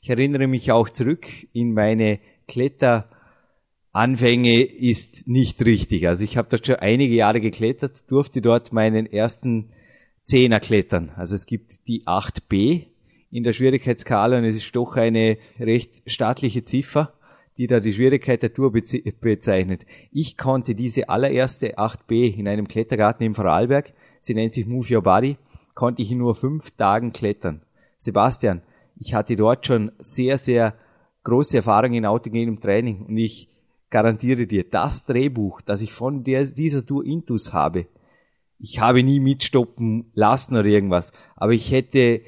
Ich 0.00 0.08
erinnere 0.08 0.46
mich 0.46 0.72
auch 0.72 0.88
zurück 0.88 1.26
in 1.52 1.74
meine 1.74 2.20
Kletter 2.46 3.08
Anfänge 3.94 4.60
ist 4.60 5.28
nicht 5.28 5.64
richtig. 5.64 6.08
Also 6.08 6.24
ich 6.24 6.36
habe 6.36 6.48
dort 6.50 6.66
schon 6.66 6.76
einige 6.76 7.14
Jahre 7.14 7.40
geklettert, 7.40 8.10
durfte 8.10 8.42
dort 8.42 8.72
meinen 8.72 9.06
ersten 9.06 9.70
Zehner 10.24 10.58
klettern. 10.58 11.12
Also 11.14 11.36
es 11.36 11.46
gibt 11.46 11.86
die 11.86 12.04
8b 12.04 12.86
in 13.34 13.42
der 13.42 13.52
Schwierigkeitsskala 13.52 14.38
und 14.38 14.44
es 14.44 14.54
ist 14.54 14.76
doch 14.76 14.96
eine 14.96 15.38
recht 15.58 16.02
staatliche 16.06 16.64
Ziffer, 16.64 17.14
die 17.58 17.66
da 17.66 17.80
die 17.80 17.92
Schwierigkeit 17.92 18.40
der 18.44 18.52
Tour 18.52 18.70
bezeichnet. 18.70 19.84
Ich 20.12 20.36
konnte 20.36 20.76
diese 20.76 21.08
allererste 21.08 21.76
8b 21.76 22.32
in 22.32 22.46
einem 22.46 22.68
Klettergarten 22.68 23.26
im 23.26 23.34
Vorarlberg, 23.34 23.92
sie 24.20 24.34
nennt 24.34 24.54
sich 24.54 24.66
Move 24.66 24.94
Your 24.94 25.02
Body, 25.02 25.36
konnte 25.74 26.00
ich 26.02 26.12
in 26.12 26.18
nur 26.18 26.36
fünf 26.36 26.70
Tagen 26.76 27.12
klettern. 27.12 27.62
Sebastian, 27.96 28.62
ich 29.00 29.14
hatte 29.14 29.34
dort 29.34 29.66
schon 29.66 29.90
sehr, 29.98 30.38
sehr 30.38 30.74
große 31.24 31.56
Erfahrung 31.56 31.94
in 31.94 32.06
autogenem 32.06 32.60
Training 32.60 33.06
und 33.06 33.18
ich 33.18 33.48
garantiere 33.90 34.46
dir, 34.46 34.62
das 34.62 35.06
Drehbuch, 35.06 35.60
das 35.60 35.82
ich 35.82 35.92
von 35.92 36.22
der, 36.22 36.44
dieser 36.44 36.86
Tour 36.86 37.04
Intus 37.04 37.52
habe, 37.52 37.86
ich 38.60 38.78
habe 38.78 39.02
nie 39.02 39.18
mitstoppen 39.18 40.12
lassen 40.14 40.56
oder 40.56 40.68
irgendwas, 40.68 41.10
aber 41.34 41.52
ich 41.52 41.72
hätte 41.72 42.20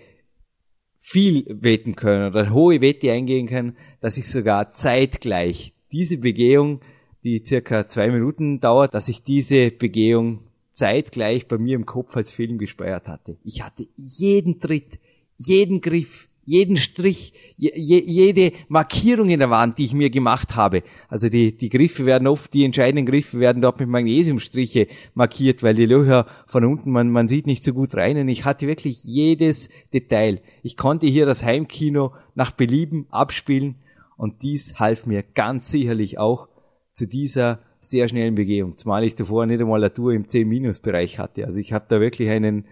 viel 1.09 1.47
wetten 1.49 1.95
können 1.95 2.33
oder 2.33 2.51
hohe 2.51 2.81
Wette 2.81 3.13
eingehen 3.13 3.47
können, 3.47 3.77
dass 4.01 4.17
ich 4.17 4.27
sogar 4.29 4.73
zeitgleich 4.73 5.73
diese 5.93 6.19
Begehung, 6.19 6.81
die 7.23 7.45
circa 7.47 7.87
zwei 7.87 8.11
Minuten 8.11 8.59
dauert, 8.59 8.93
dass 8.93 9.09
ich 9.09 9.23
diese 9.23 9.71
Begehung 9.71 10.41
zeitgleich 10.73 11.47
bei 11.47 11.59
mir 11.59 11.77
im 11.77 11.87
Kopf 11.87 12.17
als 12.17 12.33
Film 12.33 12.59
gespeichert 12.59 13.07
hatte. 13.07 13.37
Ich 13.45 13.63
hatte 13.63 13.87
jeden 13.95 14.59
Tritt, 14.59 14.99
jeden 15.37 15.81
Griff, 15.81 16.29
jeden 16.47 16.77
Strich, 16.77 17.35
je, 17.57 17.73
jede 17.75 18.53
Markierung 18.69 19.29
in 19.29 19.41
der 19.41 19.51
Wand, 19.51 19.79
die 19.79 19.85
ich 19.85 19.95
mir 19.95 20.11
gemacht 20.11 20.57
habe. 20.57 20.83
Also 21.09 21.29
die, 21.29 21.57
die 21.57 21.69
Griffe 21.69 22.07
werden 22.07 22.29
oft, 22.29 22.55
die 22.55 22.65
entscheidenden 22.65 23.05
Griffe 23.05 23.41
werden 23.41 23.61
dort 23.61 23.81
mit 23.81 23.89
Magnesiumstriche 23.89 24.87
markiert, 25.15 25.63
weil 25.63 25.75
die 25.75 25.87
Löcher 25.87 26.27
von 26.47 26.65
unten, 26.65 26.93
man, 26.93 27.11
man 27.11 27.29
sieht 27.29 27.47
nicht 27.47 27.65
so 27.65 27.75
gut 27.75 27.97
rein. 27.97 28.17
Und 28.17 28.29
ich 28.29 28.45
hatte 28.45 28.69
wirklich 28.69 29.03
jedes 29.05 29.69
Detail. 29.93 30.41
Ich 30.63 30.77
konnte 30.77 31.07
hier 31.07 31.27
das 31.27 31.45
Heimkino 31.45 32.15
nach 32.35 32.53
Belieben 32.53 33.07
abspielen 33.11 33.75
und 34.17 34.43
dies 34.43 34.79
half 34.79 35.05
mir 35.05 35.25
ganz 35.25 35.71
sicherlich 35.71 36.19
auch 36.19 36.49
zu 36.93 37.07
dieser 37.09 37.61
sehr 37.81 38.09
schnellen 38.09 38.37
Begehung, 38.37 38.77
zumal 38.77 39.05
ich 39.05 39.15
davor 39.15 39.47
nicht 39.47 39.61
einmal 39.61 39.83
eine 39.83 39.93
Tour 39.93 40.13
im 40.13 40.27
10-Bereich 40.27 41.19
hatte. 41.19 41.45
Also 41.47 41.61
ich 41.61 41.73
habe 41.73 41.87
da 41.89 42.01
wirklich 42.01 42.31
einen, 42.31 42.67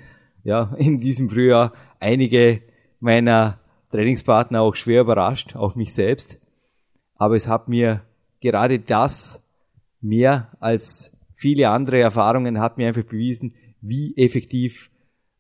ja, 0.45 0.75
in 0.79 1.01
diesem 1.01 1.29
Frühjahr 1.29 1.73
einige 2.01 2.63
meiner 3.01 3.61
Trainingspartner 3.95 4.61
auch 4.61 4.75
schwer 4.75 5.03
überrascht, 5.03 5.55
auch 5.55 5.77
mich 5.77 5.95
selbst. 5.95 6.41
Aber 7.15 7.37
es 7.37 7.47
hat 7.47 7.69
mir 7.69 8.03
gerade 8.41 8.81
das 8.81 9.41
mehr 10.01 10.51
als 10.59 11.17
viele 11.33 11.69
andere 11.69 12.01
Erfahrungen 12.01 12.59
hat 12.59 12.77
mir 12.77 12.89
einfach 12.89 13.05
bewiesen, 13.05 13.55
wie 13.81 14.17
effektiv 14.17 14.91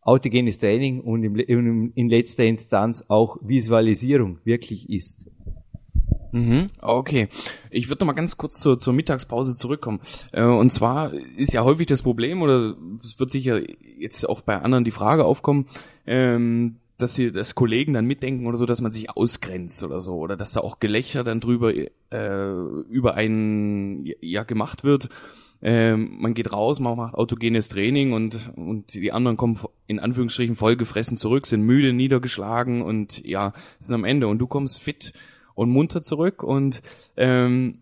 autogenes 0.02 0.58
Training 0.58 1.00
und 1.00 1.24
in 1.24 2.08
letzter 2.08 2.44
Instanz 2.44 3.06
auch 3.08 3.38
Visualisierung 3.40 4.38
wirklich 4.44 4.88
ist. 4.88 5.26
Mhm, 6.30 6.70
okay. 6.80 7.28
Ich 7.70 7.88
würde 7.88 8.02
noch 8.02 8.08
mal 8.08 8.12
ganz 8.12 8.36
kurz 8.36 8.60
zur, 8.60 8.78
zur 8.78 8.92
Mittagspause 8.92 9.56
zurückkommen. 9.56 10.00
Äh, 10.32 10.42
und 10.42 10.70
zwar 10.70 11.12
ist 11.12 11.54
ja 11.54 11.64
häufig 11.64 11.86
das 11.86 12.02
Problem, 12.02 12.42
oder 12.42 12.76
es 13.02 13.18
wird 13.18 13.30
sicher 13.30 13.60
jetzt 13.98 14.28
auch 14.28 14.42
bei 14.42 14.60
anderen 14.60 14.84
die 14.84 14.90
Frage 14.90 15.24
aufkommen, 15.24 15.66
ähm, 16.06 16.76
dass 16.98 17.14
sie 17.14 17.32
das 17.32 17.54
Kollegen 17.54 17.94
dann 17.94 18.06
mitdenken 18.06 18.46
oder 18.46 18.56
so, 18.56 18.66
dass 18.66 18.80
man 18.80 18.92
sich 18.92 19.10
ausgrenzt 19.10 19.82
oder 19.82 20.00
so 20.00 20.16
oder 20.16 20.36
dass 20.36 20.52
da 20.52 20.60
auch 20.60 20.78
Gelächter 20.78 21.24
dann 21.24 21.40
drüber 21.40 21.72
äh, 21.74 21.86
über 22.88 23.14
einen 23.14 24.06
ja 24.20 24.44
gemacht 24.44 24.84
wird. 24.84 25.08
Ähm, 25.60 26.18
man 26.20 26.34
geht 26.34 26.52
raus, 26.52 26.78
man 26.78 26.96
macht 26.96 27.14
autogenes 27.14 27.68
Training 27.68 28.12
und 28.12 28.52
und 28.54 28.94
die 28.94 29.12
anderen 29.12 29.36
kommen 29.36 29.58
in 29.86 29.98
Anführungsstrichen 29.98 30.56
vollgefressen 30.56 31.16
zurück, 31.16 31.46
sind 31.46 31.62
müde, 31.62 31.92
niedergeschlagen 31.92 32.82
und 32.82 33.24
ja 33.26 33.52
sind 33.80 33.94
am 33.94 34.04
Ende 34.04 34.28
und 34.28 34.38
du 34.38 34.46
kommst 34.46 34.80
fit 34.80 35.12
und 35.54 35.70
munter 35.70 36.02
zurück 36.02 36.42
und 36.42 36.82
ähm, 37.16 37.78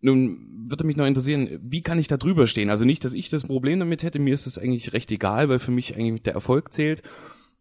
nun 0.00 0.68
würde 0.68 0.84
mich 0.84 0.96
noch 0.96 1.06
interessieren, 1.06 1.58
wie 1.62 1.80
kann 1.82 1.98
ich 1.98 2.08
da 2.08 2.18
drüber 2.18 2.46
stehen? 2.46 2.68
Also 2.68 2.84
nicht, 2.84 3.04
dass 3.04 3.14
ich 3.14 3.30
das 3.30 3.44
Problem 3.44 3.78
damit 3.78 4.02
hätte, 4.02 4.18
mir 4.18 4.34
ist 4.34 4.46
das 4.46 4.58
eigentlich 4.58 4.92
recht 4.92 5.10
egal, 5.10 5.48
weil 5.48 5.58
für 5.58 5.70
mich 5.70 5.96
eigentlich 5.96 6.22
der 6.22 6.34
Erfolg 6.34 6.72
zählt. 6.72 7.02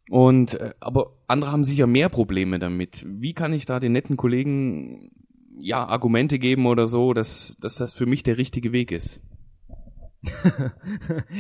Und 0.10 0.56
äh, 0.56 0.74
aber 0.80 1.12
andere 1.28 1.52
haben 1.52 1.64
sicher 1.64 1.88
mehr 1.88 2.10
Probleme 2.10 2.60
damit. 2.60 3.06
Wie 3.08 3.34
kann 3.34 3.54
ich 3.54 3.66
da 3.66 3.80
den 3.80 3.94
netten 3.94 4.18
Kollegen 4.18 5.12
ja 5.58 5.86
Argumente 5.86 6.40
geben 6.40 6.66
oder 6.66 6.88
so, 6.88 7.14
dass, 7.14 7.58
dass 7.60 7.76
das 7.76 7.94
für 7.94 8.06
mich 8.06 8.24
der 8.24 8.38
richtige 8.38 8.72
Weg 8.72 8.92
ist? 8.92 9.22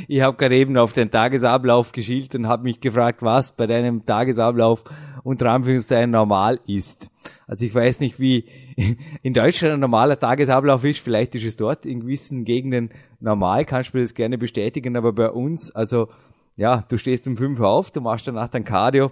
ich 0.07 0.21
habe 0.21 0.37
gerade 0.37 0.55
eben 0.55 0.77
auf 0.77 0.93
den 0.93 1.09
Tagesablauf 1.09 1.91
geschielt 1.91 2.35
und 2.35 2.47
habe 2.47 2.63
mich 2.63 2.81
gefragt, 2.81 3.21
was 3.21 3.55
bei 3.55 3.65
deinem 3.65 4.05
Tagesablauf 4.05 4.83
unter 5.23 5.51
Anführungszeichen 5.51 6.11
normal 6.11 6.59
ist. 6.67 7.09
Also 7.47 7.65
ich 7.65 7.73
weiß 7.73 8.01
nicht, 8.01 8.19
wie 8.19 8.45
in 9.23 9.33
Deutschland 9.33 9.75
ein 9.75 9.79
normaler 9.79 10.19
Tagesablauf 10.19 10.83
ist. 10.83 10.99
Vielleicht 10.99 11.35
ist 11.35 11.45
es 11.45 11.55
dort 11.55 11.85
in 11.85 12.01
gewissen 12.01 12.43
Gegenden 12.43 12.89
normal. 13.19 13.63
Kannst 13.65 13.93
du 13.93 13.97
mir 13.97 14.03
das 14.03 14.13
gerne 14.13 14.37
bestätigen, 14.37 14.97
aber 14.97 15.13
bei 15.13 15.29
uns, 15.29 15.71
also 15.71 16.09
ja, 16.55 16.85
du 16.87 16.97
stehst 16.97 17.27
um 17.27 17.37
fünf 17.37 17.59
Uhr 17.59 17.67
auf, 17.67 17.91
du 17.91 18.01
machst 18.01 18.27
danach 18.27 18.49
dein 18.49 18.63
Cardio, 18.63 19.11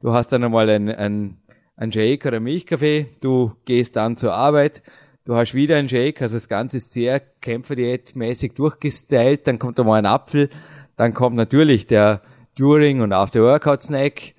du 0.00 0.12
hast 0.12 0.28
dann 0.28 0.44
einmal 0.44 0.68
ein, 0.68 0.88
ein, 0.88 1.38
ein 1.76 1.92
Shake 1.92 2.26
oder 2.26 2.40
Milchkaffee, 2.40 3.08
du 3.20 3.52
gehst 3.64 3.96
dann 3.96 4.16
zur 4.16 4.34
Arbeit, 4.34 4.82
du 5.24 5.34
hast 5.34 5.54
wieder 5.54 5.76
einen 5.76 5.88
Shake, 5.88 6.20
also 6.22 6.36
das 6.36 6.48
Ganze 6.48 6.76
ist 6.78 6.92
sehr 6.92 7.20
kämpferdiätmäßig 7.20 8.54
durchgestylt, 8.54 9.46
dann 9.46 9.58
kommt 9.58 9.80
einmal 9.80 9.98
ein 9.98 10.06
Apfel, 10.06 10.50
dann 10.96 11.14
kommt 11.14 11.36
natürlich 11.36 11.86
der 11.86 12.22
During 12.54 13.00
und 13.00 13.12
After-Workout-Snack. 13.12 14.34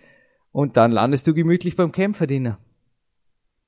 Und 0.52 0.78
dann 0.78 0.92
landest 0.92 1.28
du 1.28 1.34
gemütlich 1.34 1.76
beim 1.76 1.92
Kämpferdiener. 1.92 2.60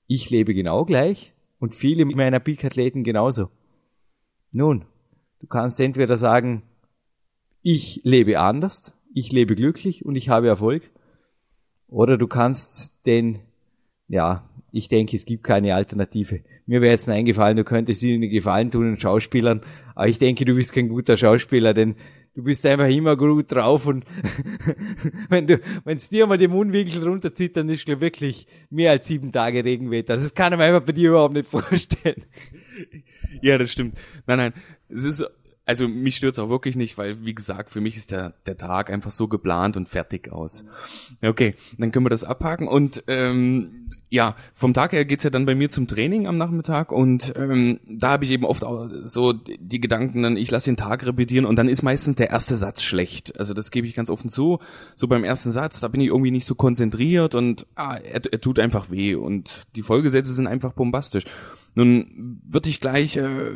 Ich 0.08 0.30
lebe 0.30 0.54
genau 0.54 0.86
gleich 0.86 1.34
und 1.60 1.76
viele 1.76 2.06
meiner 2.06 2.40
Peak-Athleten 2.40 3.04
genauso. 3.04 3.50
Nun, 4.52 4.86
du 5.40 5.48
kannst 5.48 5.80
entweder 5.80 6.16
sagen, 6.16 6.62
ich 7.68 8.02
lebe 8.04 8.40
anders, 8.40 8.96
ich 9.12 9.32
lebe 9.32 9.56
glücklich 9.56 10.06
und 10.06 10.16
ich 10.16 10.30
habe 10.30 10.48
Erfolg. 10.48 10.84
Oder 11.88 12.16
du 12.16 12.28
kannst 12.28 13.08
den, 13.08 13.40
ja, 14.08 14.48
ich 14.72 14.88
denke, 14.88 15.16
es 15.16 15.26
gibt 15.26 15.44
keine 15.44 15.74
Alternative. 15.74 16.42
Mir 16.68 16.82
wäre 16.82 16.92
jetzt 16.92 17.10
eingefallen, 17.10 17.58
du 17.58 17.64
könntest 17.64 18.04
ihnen 18.04 18.30
Gefallen 18.30 18.70
tun 18.70 18.86
den 18.86 19.00
Schauspielern, 19.00 19.62
aber 19.96 20.08
ich 20.08 20.20
denke, 20.20 20.46
du 20.46 20.54
bist 20.54 20.74
kein 20.74 20.90
guter 20.90 21.18
Schauspieler, 21.18 21.74
denn 21.74 21.96
du 22.36 22.44
bist 22.44 22.68
einfach 22.68 22.88
immer 22.88 23.18
gut 23.18 23.52
drauf 23.52 23.88
und 23.88 24.06
wenn 25.30 25.48
du, 25.48 25.60
wenn 25.86 25.98
es 25.98 26.10
dir 26.10 26.28
mal 26.28 26.38
den 26.38 26.52
Mundwinkel 26.52 27.08
runterzieht, 27.08 27.58
dann 27.58 27.70
ist 27.70 27.88
glaub, 27.88 28.00
wirklich 28.00 28.46
mehr 28.70 28.92
als 28.92 29.08
sieben 29.08 29.32
Tage 29.32 29.66
Regenwetter. 29.66 30.14
Das 30.14 30.36
kann 30.36 30.52
man 30.52 30.62
einfach 30.62 30.86
bei 30.86 30.92
dir 30.92 31.10
überhaupt 31.10 31.34
nicht 31.34 31.48
vorstellen. 31.50 32.26
Ja, 33.42 33.58
das 33.58 33.72
stimmt. 33.72 33.98
Nein, 34.28 34.38
nein. 34.38 34.54
Es 34.88 35.04
ist 35.04 35.26
also 35.66 35.88
mich 35.88 36.18
stört's 36.18 36.40
auch 36.40 36.50
wirklich 36.50 36.76
nicht, 36.76 36.98
weil 36.98 37.26
wie 37.26 37.34
gesagt, 37.34 37.72
für 37.72 37.82
mich 37.82 37.98
ist 37.98 38.12
der, 38.12 38.34
der 38.46 38.58
Tag 38.58 38.92
einfach 38.92 39.12
so 39.12 39.28
geplant 39.28 39.78
und 39.78 39.90
fertig 39.90 40.32
aus. 40.32 40.64
Okay, 41.24 41.56
dann 41.78 41.92
können 41.92 42.06
wir 42.06 42.12
das 42.12 42.24
abhaken 42.24 42.68
und 42.68 43.04
ähm, 43.08 43.88
ja, 44.10 44.36
vom 44.54 44.74
Tag 44.74 44.92
her 44.92 45.06
geht's 45.06 45.24
ja 45.24 45.32
dann 45.32 45.46
bei 45.46 45.56
mir 45.56 45.70
zum 45.70 45.88
Training 45.88 46.28
am 46.28 46.38
Nachmittag 46.38 46.92
und 46.92 47.34
ähm, 47.36 47.80
da 47.88 48.12
habe 48.12 48.26
ich 48.26 48.32
eben 48.32 48.46
oft 48.46 48.64
auch 48.64 48.88
so 49.04 49.34
die 49.34 49.82
Gedanken, 49.82 50.22
dann 50.22 50.38
ich 50.38 50.52
lasse 50.52 50.70
den 50.70 50.78
Tag 50.78 51.06
repetieren 51.06 51.46
und 51.46 51.56
dann 51.56 51.68
ist 51.68 51.82
meistens 51.82 52.18
der 52.18 52.30
erste 52.30 52.56
Satz 52.58 52.84
schlecht. 52.84 53.40
Also 53.40 53.54
das 53.54 53.72
gebe 53.72 53.88
ich 53.88 53.96
ganz 53.96 54.10
offen 54.10 54.30
zu. 54.30 54.60
So 54.96 55.08
beim 55.08 55.24
ersten 55.24 55.52
Satz, 55.52 55.80
da 55.80 55.88
bin 55.88 56.00
ich 56.00 56.08
irgendwie 56.08 56.32
nicht 56.32 56.46
so 56.46 56.54
konzentriert 56.54 57.34
und 57.34 57.66
ah, 57.76 57.96
er, 57.96 58.22
er 58.32 58.40
tut 58.40 58.60
einfach 58.60 58.92
weh 58.92 59.16
und 59.16 59.64
die 59.76 59.84
Folgesätze 59.84 60.34
sind 60.34 60.48
einfach 60.48 60.74
bombastisch. 60.74 61.26
Nun 61.76 62.40
würde 62.48 62.70
ich 62.70 62.80
gleich 62.80 63.18
äh, 63.18 63.52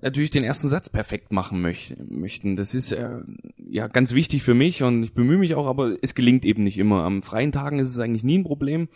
natürlich 0.00 0.30
den 0.30 0.44
ersten 0.44 0.68
Satz 0.68 0.88
perfekt 0.88 1.30
machen 1.30 1.60
möch 1.60 1.94
möchten. 2.08 2.56
Das 2.56 2.74
ist 2.74 2.92
äh, 2.92 3.20
ja 3.58 3.86
ganz 3.86 4.14
wichtig 4.14 4.42
für 4.42 4.54
mich 4.54 4.82
und 4.82 5.02
ich 5.02 5.12
bemühe 5.12 5.36
mich 5.36 5.54
auch, 5.54 5.66
aber 5.66 5.94
es 6.00 6.14
gelingt 6.14 6.46
eben 6.46 6.64
nicht 6.64 6.78
immer. 6.78 7.04
Am 7.04 7.22
freien 7.22 7.52
Tagen 7.52 7.78
ist 7.78 7.90
es 7.90 7.98
eigentlich 7.98 8.24
nie 8.24 8.38
ein 8.38 8.44
Problem, 8.44 8.88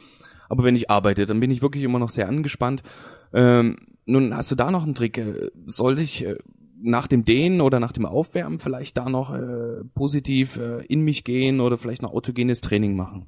aber 0.49 0.65
wenn 0.65 0.77
ich 0.77 0.91
arbeite, 0.91 1.27
dann 1.27 1.41
bin 1.41 1.51
ich 1.51 1.61
wirklich 1.61 1.85
immer 1.85 1.99
noch 1.99 2.09
sehr 2.09 2.27
angespannt. 2.27 2.83
Ähm, 3.35 3.77
nun 4.07 4.35
hast 4.35 4.51
du 4.51 4.55
da 4.55 4.71
noch 4.71 4.85
einen 4.85 4.95
Trick? 4.95 5.19
Äh, 5.19 5.51
soll 5.67 5.99
ich 5.99 6.25
äh, 6.25 6.37
nach 6.83 7.07
dem 7.07 7.25
Dehnen 7.25 7.61
oder 7.61 7.81
nach 7.81 7.93
dem 7.93 8.07
Aufwärmen 8.07 8.61
vielleicht 8.61 8.97
da 8.97 9.11
noch 9.11 9.35
äh, 9.35 9.85
positiv 9.95 10.57
äh, 10.57 10.85
in 10.87 11.03
mich 11.03 11.25
gehen 11.25 11.61
oder 11.61 11.77
vielleicht 11.77 12.03
noch 12.03 12.15
autogenes 12.15 12.63
Training 12.63 12.97
machen? 12.97 13.27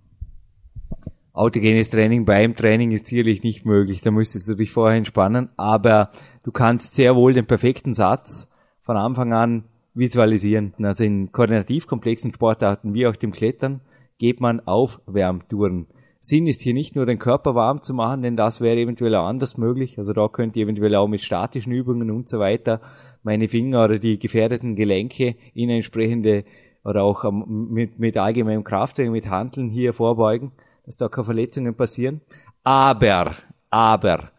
Autogenes 1.36 1.90
Training 1.90 2.24
beim 2.24 2.54
Training 2.54 2.92
ist 2.92 3.06
sicherlich 3.06 3.42
nicht 3.42 3.66
möglich. 3.66 4.00
Da 4.00 4.10
müsstest 4.10 4.48
du 4.48 4.54
dich 4.54 4.70
vorher 4.70 4.96
entspannen. 4.96 5.50
Aber 5.56 6.10
du 6.42 6.50
kannst 6.50 6.94
sehr 6.94 7.14
wohl 7.14 7.34
den 7.34 7.46
perfekten 7.46 7.92
Satz 7.94 8.50
von 8.80 8.96
Anfang 8.96 9.32
an 9.32 9.64
visualisieren. 9.94 10.72
Also 10.82 11.04
in 11.04 11.32
koordinativ 11.32 11.86
komplexen 11.86 12.32
Sportarten 12.32 12.94
wie 12.94 13.06
auch 13.06 13.16
dem 13.16 13.32
Klettern 13.32 13.80
geht 14.18 14.40
man 14.40 14.60
auf 14.60 15.00
Wärmtouren. 15.06 15.86
Sinn 16.20 16.46
ist 16.46 16.62
hier 16.62 16.74
nicht 16.74 16.96
nur 16.96 17.06
den 17.06 17.18
Körper 17.18 17.54
warm 17.54 17.82
zu 17.82 17.94
machen, 17.94 18.22
denn 18.22 18.36
das 18.36 18.60
wäre 18.60 18.78
eventuell 18.78 19.14
auch 19.14 19.26
anders 19.26 19.58
möglich. 19.58 19.98
Also 19.98 20.12
da 20.12 20.28
könnt 20.28 20.56
ihr 20.56 20.64
eventuell 20.64 20.94
auch 20.96 21.06
mit 21.06 21.22
statischen 21.22 21.72
Übungen 21.72 22.10
und 22.10 22.28
so 22.28 22.38
weiter 22.38 22.80
meine 23.22 23.48
Finger 23.48 23.84
oder 23.84 23.98
die 23.98 24.18
gefährdeten 24.18 24.74
Gelenke 24.74 25.36
in 25.54 25.68
entsprechende 25.68 26.44
oder 26.82 27.02
auch 27.02 27.30
mit, 27.30 27.98
mit 27.98 28.16
allgemeinem 28.16 28.64
Krafttraining, 28.64 29.12
mit 29.12 29.28
Handeln 29.28 29.68
hier 29.68 29.92
vorbeugen 29.92 30.52
dass 30.86 30.96
da 30.96 31.08
keine 31.08 31.24
Verletzungen 31.24 31.74
passieren. 31.74 32.22
Aber, 32.64 33.36
aber, 33.70 34.30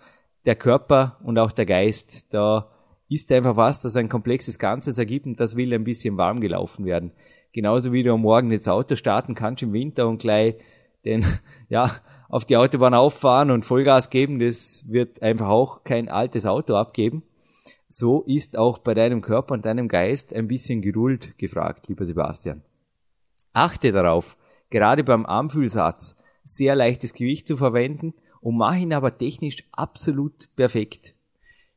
der 0.45 0.55
Körper 0.55 1.17
und 1.23 1.37
auch 1.37 1.51
der 1.51 1.65
Geist, 1.65 2.33
da 2.33 2.71
ist 3.09 3.31
einfach 3.31 3.55
was, 3.55 3.81
das 3.81 3.95
ein 3.95 4.09
komplexes 4.09 4.59
Ganzes 4.59 4.97
ergibt 4.97 5.25
und 5.25 5.39
das 5.39 5.55
will 5.55 5.73
ein 5.73 5.83
bisschen 5.83 6.17
warm 6.17 6.41
gelaufen 6.41 6.85
werden. 6.85 7.11
Genauso 7.53 7.91
wie 7.91 8.03
du 8.03 8.13
am 8.13 8.21
Morgen 8.21 8.51
jetzt 8.51 8.67
Auto 8.67 8.95
starten 8.95 9.35
kannst 9.35 9.63
im 9.63 9.73
Winter 9.73 10.07
und 10.07 10.19
gleich 10.19 10.55
den, 11.05 11.25
ja, 11.69 11.91
auf 12.29 12.45
die 12.45 12.57
Autobahn 12.57 12.93
auffahren 12.93 13.51
und 13.51 13.65
Vollgas 13.65 14.09
geben, 14.09 14.39
das 14.39 14.85
wird 14.89 15.21
einfach 15.21 15.47
auch 15.47 15.83
kein 15.83 16.09
altes 16.09 16.45
Auto 16.45 16.75
abgeben. 16.75 17.23
So 17.87 18.23
ist 18.23 18.57
auch 18.57 18.79
bei 18.79 18.93
deinem 18.93 19.21
Körper 19.21 19.53
und 19.53 19.65
deinem 19.65 19.87
Geist 19.87 20.33
ein 20.33 20.47
bisschen 20.47 20.81
Geduld 20.81 21.37
gefragt, 21.37 21.87
lieber 21.87 22.05
Sebastian. 22.05 22.63
Achte 23.53 23.93
darauf, 23.93 24.37
gerade 24.69 25.05
beim 25.05 25.25
Armfühlsatz, 25.25 26.17
sehr 26.47 26.75
leichtes 26.75 27.13
Gewicht 27.13 27.47
zu 27.47 27.57
verwenden 27.57 28.13
und 28.41 28.57
mache 28.57 28.79
ihn 28.79 28.93
aber 28.93 29.17
technisch 29.17 29.63
absolut 29.71 30.55
perfekt. 30.55 31.15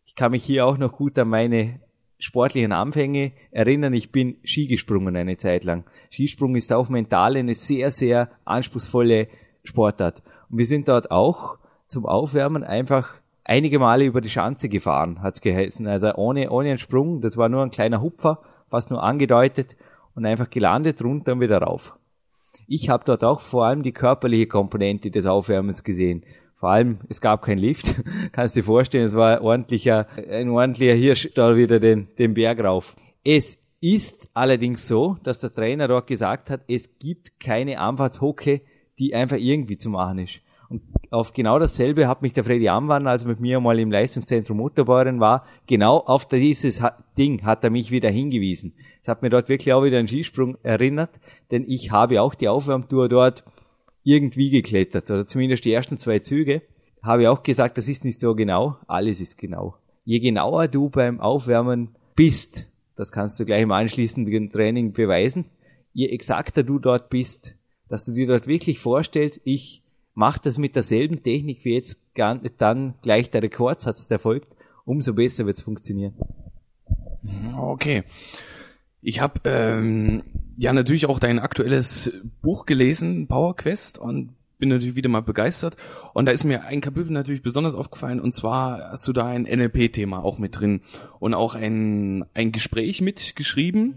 Ich 0.06 0.14
kann 0.14 0.30
mich 0.30 0.44
hier 0.44 0.66
auch 0.66 0.78
noch 0.78 0.92
gut 0.92 1.18
an 1.18 1.28
meine 1.28 1.80
sportlichen 2.18 2.72
Anfänge 2.72 3.32
erinnern. 3.50 3.94
Ich 3.94 4.12
bin 4.12 4.36
Ski 4.44 4.66
gesprungen 4.66 5.16
eine 5.16 5.36
Zeit 5.36 5.64
lang. 5.64 5.84
Skisprung 6.10 6.54
ist 6.56 6.72
auch 6.72 6.88
mental 6.88 7.36
eine 7.36 7.54
sehr, 7.54 7.90
sehr 7.90 8.30
anspruchsvolle 8.44 9.28
Sportart. 9.64 10.22
Und 10.50 10.58
wir 10.58 10.66
sind 10.66 10.88
dort 10.88 11.10
auch 11.10 11.58
zum 11.86 12.06
Aufwärmen 12.06 12.62
einfach 12.62 13.20
einige 13.44 13.78
Male 13.78 14.04
über 14.04 14.20
die 14.20 14.28
Schanze 14.28 14.68
gefahren, 14.68 15.22
hat's 15.22 15.40
geheißen. 15.40 15.86
Also 15.86 16.14
ohne, 16.14 16.50
ohne 16.50 16.70
einen 16.70 16.78
Sprung, 16.78 17.20
das 17.20 17.36
war 17.36 17.48
nur 17.48 17.62
ein 17.62 17.70
kleiner 17.70 18.00
Hupfer, 18.00 18.42
fast 18.68 18.90
nur 18.90 19.02
angedeutet 19.02 19.76
und 20.14 20.26
einfach 20.26 20.50
gelandet, 20.50 21.02
runter 21.02 21.32
und 21.32 21.40
wieder 21.40 21.58
rauf. 21.58 21.98
Ich 22.72 22.88
habe 22.88 23.02
dort 23.04 23.24
auch 23.24 23.40
vor 23.40 23.66
allem 23.66 23.82
die 23.82 23.90
körperliche 23.90 24.46
Komponente 24.46 25.10
des 25.10 25.26
Aufwärmens 25.26 25.82
gesehen. 25.82 26.22
Vor 26.54 26.70
allem, 26.70 27.00
es 27.08 27.20
gab 27.20 27.42
kein 27.42 27.58
Lift. 27.58 27.96
Kannst 28.32 28.54
dir 28.54 28.62
vorstellen, 28.62 29.06
es 29.06 29.16
war 29.16 29.42
ordentlicher, 29.42 30.06
ein 30.30 30.50
ordentlicher 30.50 30.94
Hirsch 30.94 31.30
da 31.34 31.56
wieder 31.56 31.80
den, 31.80 32.06
den 32.16 32.34
Berg 32.34 32.62
rauf. 32.62 32.94
Es 33.24 33.58
ist 33.80 34.30
allerdings 34.34 34.86
so, 34.86 35.16
dass 35.24 35.40
der 35.40 35.52
Trainer 35.52 35.88
dort 35.88 36.06
gesagt 36.06 36.48
hat, 36.48 36.60
es 36.68 36.96
gibt 37.00 37.40
keine 37.40 37.80
Anfahrtshocke, 37.80 38.60
die 39.00 39.16
einfach 39.16 39.38
irgendwie 39.38 39.76
zu 39.76 39.90
machen 39.90 40.20
ist. 40.20 40.38
Und 40.70 40.82
auf 41.10 41.32
genau 41.32 41.58
dasselbe 41.58 42.06
hat 42.06 42.22
mich 42.22 42.32
der 42.32 42.44
Freddy 42.44 42.68
Amwan, 42.68 43.08
als 43.08 43.22
er 43.22 43.28
mit 43.28 43.40
mir 43.40 43.58
mal 43.58 43.78
im 43.80 43.90
Leistungszentrum 43.90 44.56
Mutterbäuerin 44.58 45.18
war, 45.18 45.44
genau 45.66 45.98
auf 45.98 46.28
dieses 46.28 46.80
Ding 47.18 47.42
hat 47.42 47.64
er 47.64 47.70
mich 47.70 47.90
wieder 47.90 48.08
hingewiesen. 48.08 48.74
Es 49.02 49.08
hat 49.08 49.22
mir 49.22 49.30
dort 49.30 49.48
wirklich 49.48 49.72
auch 49.74 49.82
wieder 49.82 49.98
einen 49.98 50.06
Skisprung 50.06 50.56
erinnert, 50.62 51.10
denn 51.50 51.68
ich 51.68 51.90
habe 51.90 52.22
auch 52.22 52.36
die 52.36 52.48
Aufwärmtour 52.48 53.08
dort 53.08 53.42
irgendwie 54.04 54.50
geklettert, 54.50 55.10
oder 55.10 55.26
zumindest 55.26 55.64
die 55.64 55.72
ersten 55.72 55.98
zwei 55.98 56.20
Züge. 56.20 56.62
Habe 57.02 57.30
auch 57.30 57.42
gesagt, 57.42 57.76
das 57.76 57.88
ist 57.88 58.04
nicht 58.04 58.20
so 58.20 58.36
genau, 58.36 58.76
alles 58.86 59.20
ist 59.20 59.38
genau. 59.38 59.74
Je 60.04 60.20
genauer 60.20 60.68
du 60.68 60.88
beim 60.88 61.18
Aufwärmen 61.20 61.96
bist, 62.14 62.70
das 62.94 63.10
kannst 63.10 63.40
du 63.40 63.44
gleich 63.44 63.62
im 63.62 63.72
anschließenden 63.72 64.52
Training 64.52 64.92
beweisen, 64.92 65.46
je 65.92 66.06
exakter 66.06 66.62
du 66.62 66.78
dort 66.78 67.10
bist, 67.10 67.56
dass 67.88 68.04
du 68.04 68.12
dir 68.12 68.28
dort 68.28 68.46
wirklich 68.46 68.78
vorstellst, 68.78 69.40
ich 69.42 69.82
mache 70.14 70.40
das 70.42 70.58
mit 70.58 70.76
derselben 70.76 71.22
Technik, 71.22 71.64
wie 71.64 71.74
jetzt 71.74 72.02
dann 72.14 72.94
gleich 73.02 73.30
der 73.30 73.42
Rekordsatz 73.42 74.10
erfolgt, 74.10 74.48
umso 74.84 75.14
besser 75.14 75.46
wird 75.46 75.58
es 75.58 75.62
funktionieren. 75.62 76.14
Okay. 77.56 78.04
Ich 79.02 79.20
habe 79.20 79.40
ähm, 79.44 80.22
ja 80.56 80.72
natürlich 80.72 81.06
auch 81.06 81.18
dein 81.18 81.38
aktuelles 81.38 82.20
Buch 82.42 82.66
gelesen, 82.66 83.28
Power 83.28 83.56
Quest, 83.56 83.98
und 83.98 84.34
bin 84.60 84.68
natürlich 84.68 84.96
wieder 84.96 85.08
mal 85.08 85.22
begeistert. 85.22 85.76
Und 86.14 86.26
da 86.26 86.32
ist 86.32 86.44
mir 86.44 86.64
ein 86.64 86.80
Kapitel 86.80 87.12
natürlich 87.12 87.42
besonders 87.42 87.74
aufgefallen, 87.74 88.20
und 88.20 88.32
zwar 88.32 88.90
hast 88.90 89.08
du 89.08 89.12
da 89.12 89.26
ein 89.26 89.42
NLP-Thema 89.42 90.22
auch 90.22 90.38
mit 90.38 90.60
drin 90.60 90.82
und 91.18 91.34
auch 91.34 91.54
ein, 91.54 92.24
ein 92.34 92.52
Gespräch 92.52 93.00
mitgeschrieben. 93.00 93.94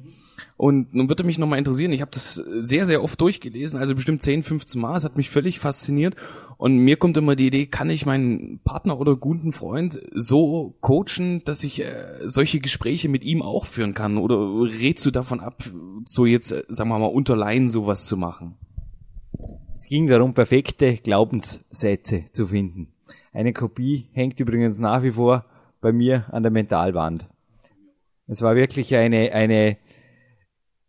Und 0.57 0.93
nun 0.93 1.09
würde 1.09 1.23
mich 1.23 1.37
nochmal 1.37 1.59
interessieren, 1.59 1.91
ich 1.91 2.01
habe 2.01 2.11
das 2.11 2.35
sehr, 2.35 2.85
sehr 2.85 3.03
oft 3.03 3.19
durchgelesen, 3.19 3.79
also 3.79 3.95
bestimmt 3.95 4.21
10, 4.21 4.43
15 4.43 4.79
Mal, 4.79 4.97
es 4.97 5.03
hat 5.03 5.17
mich 5.17 5.29
völlig 5.29 5.59
fasziniert. 5.59 6.15
Und 6.57 6.77
mir 6.77 6.97
kommt 6.97 7.17
immer 7.17 7.35
die 7.35 7.47
Idee, 7.47 7.65
kann 7.65 7.89
ich 7.89 8.05
meinen 8.05 8.59
Partner 8.63 8.99
oder 8.99 9.15
guten 9.15 9.51
Freund 9.51 9.99
so 10.11 10.75
coachen, 10.81 11.43
dass 11.43 11.63
ich 11.63 11.81
äh, 11.83 12.19
solche 12.23 12.59
Gespräche 12.59 13.09
mit 13.09 13.23
ihm 13.23 13.41
auch 13.41 13.65
führen 13.65 13.93
kann? 13.93 14.17
Oder 14.17 14.37
rätst 14.79 15.05
du 15.05 15.11
davon 15.11 15.39
ab, 15.39 15.63
so 16.05 16.25
jetzt, 16.25 16.51
äh, 16.51 16.63
sagen 16.69 16.89
wir 16.89 16.99
mal, 16.99 17.05
unter 17.07 17.35
Laien 17.35 17.69
sowas 17.69 18.05
zu 18.05 18.15
machen? 18.15 18.55
Es 19.83 19.89
ging 19.89 20.07
darum, 20.07 20.33
perfekte 20.33 20.95
Glaubenssätze 20.95 22.23
zu 22.31 22.47
finden. 22.47 22.93
Eine 23.33 23.51
Kopie 23.51 24.07
hängt 24.13 24.39
übrigens 24.39 24.79
nach 24.79 25.03
wie 25.03 25.11
vor 25.11 25.43
bei 25.81 25.91
mir 25.91 26.23
an 26.31 26.41
der 26.41 26.53
Mentalwand. 26.53 27.27
Es 28.25 28.41
war 28.41 28.55
wirklich 28.55 28.95
eine, 28.95 29.33
eine 29.33 29.75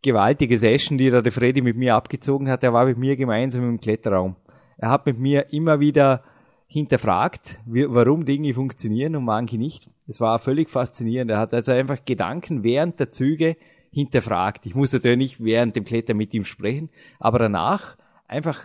gewaltige 0.01 0.57
Session, 0.57 0.97
die 0.97 1.11
da 1.11 1.23
der 1.23 1.33
Freddy 1.33 1.61
mit 1.61 1.77
mir 1.77 1.97
abgezogen 1.97 2.49
hat. 2.49 2.63
Er 2.63 2.73
war 2.73 2.87
mit 2.87 2.97
mir 2.97 3.17
gemeinsam 3.17 3.69
im 3.69 3.81
Kletterraum. 3.81 4.37
Er 4.77 4.91
hat 4.91 5.07
mit 5.07 5.19
mir 5.19 5.53
immer 5.53 5.81
wieder 5.81 6.23
hinterfragt, 6.69 7.59
warum 7.67 8.25
Dinge 8.25 8.55
funktionieren 8.55 9.17
und 9.17 9.25
manche 9.25 9.59
nicht. 9.59 9.91
Es 10.07 10.21
war 10.21 10.39
völlig 10.39 10.71
faszinierend. 10.71 11.33
Er 11.33 11.41
hat 11.41 11.53
also 11.53 11.73
einfach 11.73 12.05
Gedanken 12.05 12.63
während 12.63 13.01
der 13.01 13.11
Züge 13.11 13.57
hinterfragt. 13.91 14.67
Ich 14.67 14.77
muss 14.77 14.93
natürlich 14.93 15.19
nicht 15.19 15.45
während 15.45 15.75
dem 15.75 15.85
Klettern 15.85 16.17
mit 16.17 16.33
ihm 16.33 16.45
sprechen, 16.45 16.91
aber 17.19 17.41
danach 17.41 17.97
einfach 18.29 18.61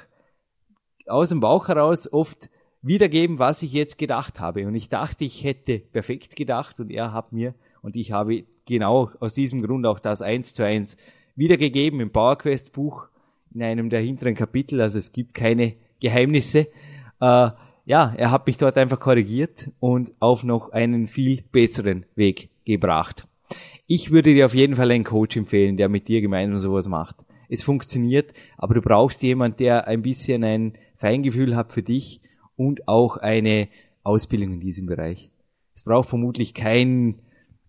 aus 1.10 1.30
dem 1.30 1.40
Bauch 1.40 1.68
heraus 1.68 2.12
oft 2.12 2.50
wiedergeben, 2.82 3.40
was 3.40 3.62
ich 3.64 3.74
jetzt 3.74 3.98
gedacht 3.98 4.40
habe. 4.40 4.68
Und 4.68 4.76
ich 4.76 4.90
dachte, 4.90 5.26
ich 5.26 5.44
hätte 5.44 5.80
perfekt 5.80 6.36
gedacht 6.36 6.80
und 6.80 6.92
er 6.92 7.14
hat 7.14 7.34
mir 7.34 7.54
und 7.82 7.96
ich 7.96 8.12
habe 8.12 8.46
genau 8.66 9.12
aus 9.20 9.34
diesem 9.34 9.62
Grund 9.62 9.86
auch 9.86 10.00
das 10.00 10.22
eins 10.22 10.54
zu 10.54 10.64
eins 10.64 10.98
wiedergegeben 11.36 12.00
im 12.00 12.12
PowerQuest 12.12 12.72
Buch 12.74 13.08
in 13.54 13.64
einem 13.64 13.90
der 13.90 14.02
hinteren 14.02 14.36
Kapitel. 14.36 14.82
Also 14.82 15.00
es 15.00 15.12
gibt 15.12 15.34
keine 15.34 15.74
Geheimnisse. 16.00 16.68
Äh, 17.20 17.50
ja, 17.86 18.14
er 18.16 18.32
hat 18.32 18.46
mich 18.46 18.58
dort 18.58 18.78
einfach 18.78 19.00
korrigiert 19.00 19.72
und 19.80 20.14
auf 20.20 20.44
noch 20.44 20.72
einen 20.72 21.08
viel 21.08 21.44
besseren 21.52 22.06
Weg 22.16 22.50
gebracht. 22.66 23.28
Ich 23.88 24.12
würde 24.12 24.36
dir 24.36 24.46
auf 24.46 24.54
jeden 24.54 24.76
Fall 24.76 24.92
einen 24.92 25.04
Coach 25.04 25.36
empfehlen, 25.36 25.76
der 25.76 25.90
mit 25.90 26.08
dir 26.08 26.22
gemeinsam 26.22 26.60
sowas 26.60 26.88
macht. 26.88 27.16
Es 27.50 27.64
funktioniert, 27.64 28.32
aber 28.58 28.76
du 28.76 28.82
brauchst 28.82 29.24
jemanden, 29.24 29.58
der 29.58 29.88
ein 29.88 30.04
bisschen 30.04 30.44
ein 30.44 30.74
Feingefühl 31.00 31.56
hat 31.56 31.72
für 31.72 31.82
dich 31.82 32.22
und 32.56 32.88
auch 32.88 33.18
eine 33.18 33.70
Ausbildung 34.04 34.54
in 34.54 34.60
diesem 34.60 34.86
Bereich. 34.86 35.32
Es 35.74 35.84
braucht 35.84 36.10
vermutlich 36.10 36.54
kein 36.54 37.16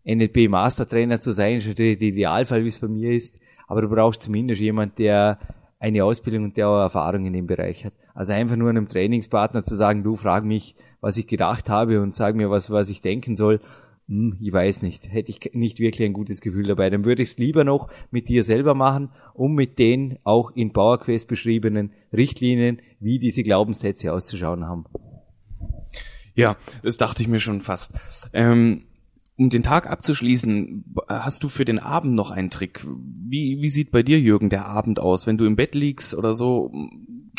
NLP 0.05 0.49
Mastertrainer 0.49 1.21
zu 1.21 1.33
sein, 1.33 1.61
schon 1.61 1.77
der 1.77 1.93
Idealfall, 1.93 2.65
wie 2.65 2.69
es 2.69 2.81
bei 2.81 2.89
mir 2.89 3.13
ist, 3.13 3.41
aber 3.69 3.83
du 3.83 3.89
brauchst 3.89 4.23
zumindest 4.23 4.61
jemand, 4.61 4.99
der 4.99 5.39
eine 5.79 6.05
Ausbildung 6.05 6.45
und 6.45 6.57
der 6.57 6.69
auch 6.69 6.81
Erfahrung 6.81 7.25
in 7.25 7.33
dem 7.33 7.47
Bereich 7.47 7.85
hat. 7.85 7.93
Also 8.15 8.33
einfach 8.33 8.57
nur 8.57 8.69
einem 8.69 8.89
Trainingspartner 8.89 9.65
zu 9.65 9.77
sagen, 9.77 10.03
du 10.03 10.17
frag 10.17 10.45
mich, 10.45 10.75
was 11.01 11.17
ich 11.17 11.27
gedacht 11.27 11.71
habe 11.71 12.03
und 12.03 12.17
sag 12.17 12.35
mir, 12.35 12.51
was, 12.51 12.71
was 12.71 12.91
ich 12.91 13.01
denken 13.01 13.37
soll. 13.37 13.61
Hm, 14.11 14.37
ich 14.41 14.53
weiß 14.53 14.83
nicht, 14.83 15.11
hätte 15.13 15.31
ich 15.31 15.55
nicht 15.55 15.79
wirklich 15.79 16.05
ein 16.05 16.13
gutes 16.13 16.41
Gefühl 16.41 16.65
dabei. 16.65 16.91
Dann 16.91 17.05
würde 17.05 17.23
ich 17.23 17.31
es 17.31 17.39
lieber 17.39 17.63
noch 17.63 17.89
mit 18.11 18.29
dir 18.29 18.43
selber 18.43 18.75
machen, 18.75 19.11
um 19.35 19.55
mit 19.55 19.79
den 19.79 20.19
auch 20.25 20.51
in 20.51 20.73
PowerQuest 20.73 21.29
beschriebenen 21.29 21.93
Richtlinien, 22.13 22.83
wie 22.99 23.21
diese 23.21 23.45
Glaubenssätze 23.45 24.13
auszuschauen 24.13 24.67
haben. 24.67 24.85
Ja, 26.35 26.57
das 26.83 26.97
dachte 26.97 27.23
ich 27.23 27.29
mir 27.29 27.39
schon 27.39 27.61
fast. 27.61 27.95
Ähm, 28.33 28.83
um 29.37 29.49
den 29.49 29.63
Tag 29.63 29.89
abzuschließen, 29.89 30.85
hast 31.09 31.45
du 31.45 31.49
für 31.49 31.65
den 31.65 31.79
Abend 31.79 32.15
noch 32.15 32.33
einen 32.33 32.51
Trick? 32.51 32.85
Wie, 32.85 33.63
wie 33.63 33.71
sieht 33.71 33.93
bei 33.93 34.03
dir, 34.03 34.19
Jürgen, 34.19 34.51
der 34.51 34.67
Abend 34.67 34.99
aus? 34.99 35.29
Wenn 35.29 35.39
du 35.39 35.47
im 35.47 35.55
Bett 35.55 35.77
liegst 35.77 36.15
oder 36.15 36.35
so, 36.35 36.73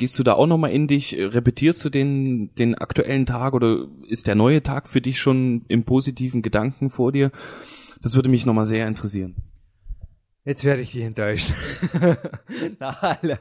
gehst 0.02 0.18
du 0.18 0.24
da 0.24 0.34
auch 0.34 0.48
nochmal 0.48 0.72
in 0.72 0.88
dich? 0.88 1.16
Repetierst 1.16 1.86
du 1.86 1.90
den, 1.92 2.56
den 2.56 2.74
aktuellen 2.74 3.28
Tag 3.28 3.54
oder 3.54 3.86
ist 4.08 4.26
der 4.26 4.34
neue 4.34 4.64
Tag 4.64 4.90
für 4.90 5.00
dich 5.00 5.20
schon 5.20 5.64
im 5.68 5.84
positiven 5.84 6.42
Gedanken 6.42 6.90
vor 6.90 7.12
dir? 7.12 7.30
Das 8.02 8.16
würde 8.16 8.28
mich 8.28 8.48
nochmal 8.48 8.66
sehr 8.66 8.88
interessieren. 8.88 9.36
Jetzt 10.44 10.66
werde 10.66 10.82
ich 10.82 10.94
dich 10.94 11.04
enttäuschen. 11.04 11.56
nach, 12.80 13.04
all, 13.04 13.40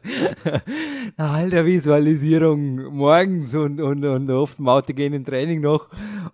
nach 1.16 1.32
all 1.32 1.48
der 1.48 1.64
Visualisierung 1.64 2.94
morgens 2.94 3.54
und, 3.54 3.80
und, 3.80 4.04
und 4.04 4.30
oft 4.30 4.58
im 4.58 4.68
autogenen 4.68 5.24
Training 5.24 5.62
noch. 5.62 5.88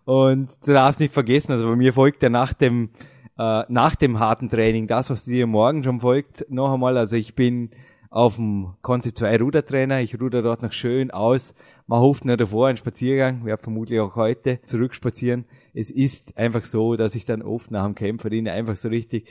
Und 0.07 0.49
du 0.67 0.73
darfst 0.73 0.99
nicht 0.99 1.15
vergessen, 1.15 1.53
also 1.53 1.69
bei 1.69 1.77
mir 1.77 1.93
folgt 1.93 2.21
ja 2.25 2.31
nach 2.31 2.53
dem, 2.53 2.91
äh, 3.39 3.62
nach 3.69 3.95
dem 3.95 4.19
harten 4.19 4.51
Training 4.51 4.89
das, 4.89 5.09
was 5.09 5.25
dir 5.25 5.47
morgen 5.47 5.85
schon 5.85 6.01
folgt, 6.01 6.45
noch 6.49 6.75
einmal. 6.75 6.99
Also 6.99 7.15
ich 7.15 7.37
bin 7.37 7.71
auf 8.11 8.37
dem 8.37 8.75
Concept 8.83 9.19
2 9.19 9.38
Rudertrainer. 9.38 10.01
Ich 10.01 10.21
ruder 10.21 10.42
dort 10.42 10.62
noch 10.62 10.73
schön 10.73 11.11
aus. 11.11 11.55
Man 11.87 12.01
hofft 12.01 12.25
nur 12.25 12.37
davor 12.37 12.69
einen 12.69 12.77
Spaziergang. 12.77 13.45
Werde 13.45 13.62
vermutlich 13.62 14.01
auch 14.01 14.16
heute 14.16 14.61
zurückspazieren. 14.66 15.45
Es 15.75 15.90
ist 15.90 16.37
einfach 16.37 16.64
so, 16.64 16.97
dass 16.97 17.14
ich 17.14 17.25
dann 17.25 17.42
oft 17.42 17.71
nach 17.71 17.85
dem 17.85 17.95
Kämpferin 17.95 18.49
einfach 18.49 18.77
so 18.77 18.88
richtig 18.88 19.29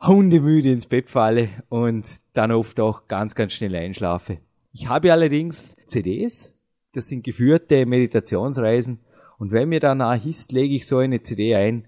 hundemüde 0.00 0.70
ins 0.70 0.86
Bett 0.86 1.08
falle 1.08 1.48
und 1.68 2.06
dann 2.34 2.52
oft 2.52 2.78
auch 2.80 3.08
ganz, 3.08 3.34
ganz 3.34 3.52
schnell 3.52 3.74
einschlafe. 3.74 4.38
Ich 4.72 4.88
habe 4.88 5.12
allerdings 5.12 5.74
CDs, 5.86 6.54
das 6.92 7.08
sind 7.08 7.24
geführte 7.24 7.86
Meditationsreisen 7.86 9.00
und 9.38 9.52
wenn 9.52 9.68
mir 9.68 9.80
danach 9.80 10.24
ist, 10.24 10.52
lege 10.52 10.74
ich 10.74 10.86
so 10.86 10.98
eine 10.98 11.22
CD 11.22 11.54
ein. 11.54 11.86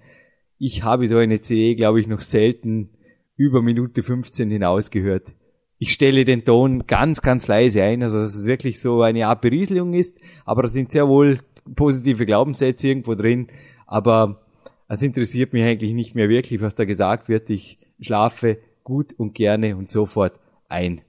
Ich 0.58 0.82
habe 0.82 1.06
so 1.06 1.18
eine 1.18 1.40
CD, 1.40 1.74
glaube 1.74 2.00
ich, 2.00 2.06
noch 2.06 2.20
selten 2.20 2.90
über 3.36 3.62
Minute 3.62 4.02
15 4.02 4.50
hinaus 4.50 4.90
gehört. 4.90 5.32
Ich 5.78 5.92
stelle 5.92 6.24
den 6.24 6.44
Ton 6.44 6.86
ganz, 6.86 7.22
ganz 7.22 7.46
leise 7.46 7.82
ein, 7.82 8.02
also 8.02 8.18
dass 8.18 8.34
es 8.34 8.46
wirklich 8.46 8.80
so 8.80 9.02
eine 9.02 9.28
Art 9.28 9.40
Berieselung 9.40 9.94
ist, 9.94 10.20
aber 10.44 10.62
da 10.62 10.68
sind 10.68 10.90
sehr 10.90 11.08
wohl 11.08 11.40
positive 11.76 12.26
Glaubenssätze 12.26 12.88
irgendwo 12.88 13.14
drin, 13.14 13.48
aber 13.86 14.42
es 14.88 15.02
interessiert 15.02 15.52
mich 15.52 15.64
eigentlich 15.64 15.92
nicht 15.92 16.14
mehr 16.14 16.28
wirklich, 16.28 16.60
was 16.60 16.74
da 16.74 16.84
gesagt 16.84 17.28
wird. 17.28 17.50
Ich 17.50 17.78
schlafe 18.00 18.58
gut 18.82 19.12
und 19.12 19.34
gerne 19.34 19.76
und 19.76 19.90
sofort 19.90 20.40
ein. 20.68 21.02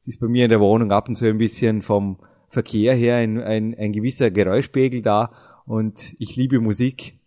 Es 0.00 0.08
ist 0.08 0.20
bei 0.20 0.28
mir 0.28 0.44
in 0.44 0.50
der 0.50 0.60
Wohnung 0.60 0.92
ab 0.92 1.08
und 1.08 1.16
zu 1.16 1.26
ein 1.26 1.38
bisschen 1.38 1.82
vom 1.82 2.18
Verkehr 2.48 2.94
her 2.94 3.16
ein, 3.16 3.40
ein, 3.40 3.74
ein 3.78 3.92
gewisser 3.92 4.30
Geräuschpegel 4.30 5.02
da 5.02 5.32
und 5.64 6.14
ich 6.18 6.34
liebe 6.36 6.58
Musik. 6.60 7.18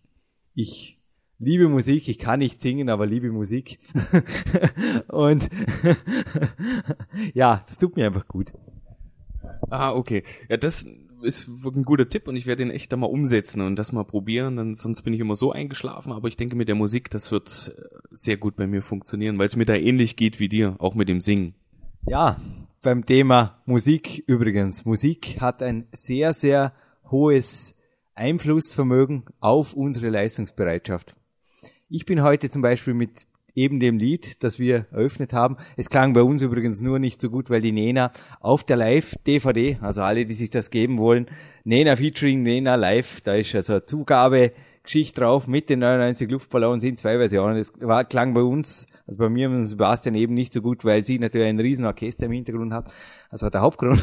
Ich 0.53 0.99
liebe 1.39 1.67
Musik, 1.67 2.07
ich 2.07 2.19
kann 2.19 2.39
nicht 2.39 2.61
singen, 2.61 2.89
aber 2.89 3.05
liebe 3.05 3.31
Musik. 3.31 3.79
und 5.07 5.49
ja, 7.33 7.63
das 7.67 7.77
tut 7.77 7.95
mir 7.95 8.07
einfach 8.07 8.27
gut. 8.27 8.53
Ah, 9.69 9.91
okay. 9.91 10.23
Ja, 10.49 10.57
das 10.57 10.85
ist 11.23 11.47
ein 11.47 11.83
guter 11.83 12.07
Tipp 12.09 12.27
und 12.27 12.35
ich 12.35 12.45
werde 12.45 12.63
den 12.63 12.71
echt 12.71 12.91
da 12.91 12.97
mal 12.97 13.07
umsetzen 13.07 13.61
und 13.61 13.77
das 13.77 13.91
mal 13.91 14.03
probieren. 14.03 14.57
Dann, 14.57 14.75
sonst 14.75 15.03
bin 15.03 15.13
ich 15.13 15.19
immer 15.19 15.35
so 15.35 15.51
eingeschlafen, 15.51 16.11
aber 16.11 16.27
ich 16.27 16.37
denke 16.37 16.55
mit 16.55 16.67
der 16.67 16.75
Musik, 16.75 17.09
das 17.09 17.31
wird 17.31 17.73
äh, 17.75 17.97
sehr 18.11 18.37
gut 18.37 18.55
bei 18.55 18.67
mir 18.67 18.81
funktionieren, 18.81 19.37
weil 19.39 19.47
es 19.47 19.55
mir 19.55 19.65
da 19.65 19.75
ähnlich 19.75 20.15
geht 20.15 20.39
wie 20.39 20.49
dir, 20.49 20.75
auch 20.79 20.95
mit 20.95 21.09
dem 21.09 21.21
Singen. 21.21 21.55
Ja, 22.05 22.39
beim 22.81 23.05
Thema 23.05 23.61
Musik 23.65 24.23
übrigens. 24.27 24.85
Musik 24.85 25.39
hat 25.39 25.63
ein 25.63 25.87
sehr, 25.93 26.33
sehr 26.33 26.73
hohes 27.09 27.77
Einflussvermögen 28.15 29.23
auf 29.39 29.73
unsere 29.73 30.09
Leistungsbereitschaft. 30.09 31.15
Ich 31.95 32.07
bin 32.07 32.23
heute 32.23 32.49
zum 32.49 32.63
Beispiel 32.63 32.95
mit 32.95 33.27
eben 33.53 33.79
dem 33.79 33.99
Lied, 33.99 34.43
das 34.43 34.57
wir 34.57 34.87
eröffnet 34.91 35.31
haben. 35.31 35.57
Es 35.77 35.91
klang 35.91 36.13
bei 36.13 36.23
uns 36.23 36.41
übrigens 36.41 36.81
nur 36.81 36.97
nicht 36.97 37.21
so 37.21 37.29
gut, 37.29 37.51
weil 37.51 37.61
die 37.61 37.71
Nena 37.71 38.11
auf 38.39 38.63
der 38.63 38.77
Live-DVD, 38.77 39.77
also 39.79 40.01
alle, 40.01 40.25
die 40.25 40.33
sich 40.33 40.49
das 40.49 40.71
geben 40.71 40.97
wollen, 40.97 41.27
Nena 41.63 41.95
featuring 41.95 42.41
Nena 42.41 42.73
live, 42.73 43.21
da 43.21 43.35
ist 43.35 43.53
also 43.53 43.73
eine 43.73 43.85
Zugabe-Geschichte 43.85 45.21
drauf 45.21 45.45
mit 45.45 45.69
den 45.69 45.81
99 45.81 46.31
Luftballons 46.31 46.83
in 46.83 46.97
zwei 46.97 47.19
Versionen. 47.19 47.57
Das 47.57 47.71
war, 47.79 48.05
klang 48.05 48.33
bei 48.33 48.41
uns, 48.41 48.87
also 49.05 49.19
bei 49.19 49.29
mir 49.29 49.51
und 49.51 49.61
Sebastian 49.61 50.15
eben 50.15 50.33
nicht 50.33 50.51
so 50.51 50.63
gut, 50.63 50.83
weil 50.85 51.05
sie 51.05 51.19
natürlich 51.19 51.47
ein 51.47 51.59
riesen 51.59 51.85
Orchester 51.85 52.25
im 52.25 52.31
Hintergrund 52.31 52.73
hat. 52.73 52.91
War 53.29 53.51
der 53.51 53.61
Hauptgrund. 53.61 54.01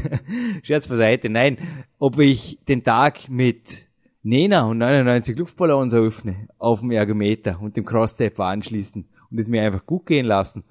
Scherz 0.62 0.86
beiseite. 0.86 1.28
Nein, 1.30 1.58
ob 1.98 2.16
ich 2.20 2.60
den 2.68 2.84
Tag 2.84 3.28
mit 3.28 3.88
Nena 4.26 4.64
und 4.64 4.78
99 4.78 5.36
Luftballons 5.36 5.92
eröffne 5.92 6.48
auf 6.56 6.80
dem 6.80 6.92
Ergometer 6.92 7.60
und 7.60 7.76
dem 7.76 7.84
Cross-Step 7.84 8.40
anschließen 8.40 9.06
und 9.30 9.38
es 9.38 9.48
mir 9.48 9.60
einfach 9.60 9.84
gut 9.84 10.06
gehen 10.06 10.24
lassen. 10.24 10.64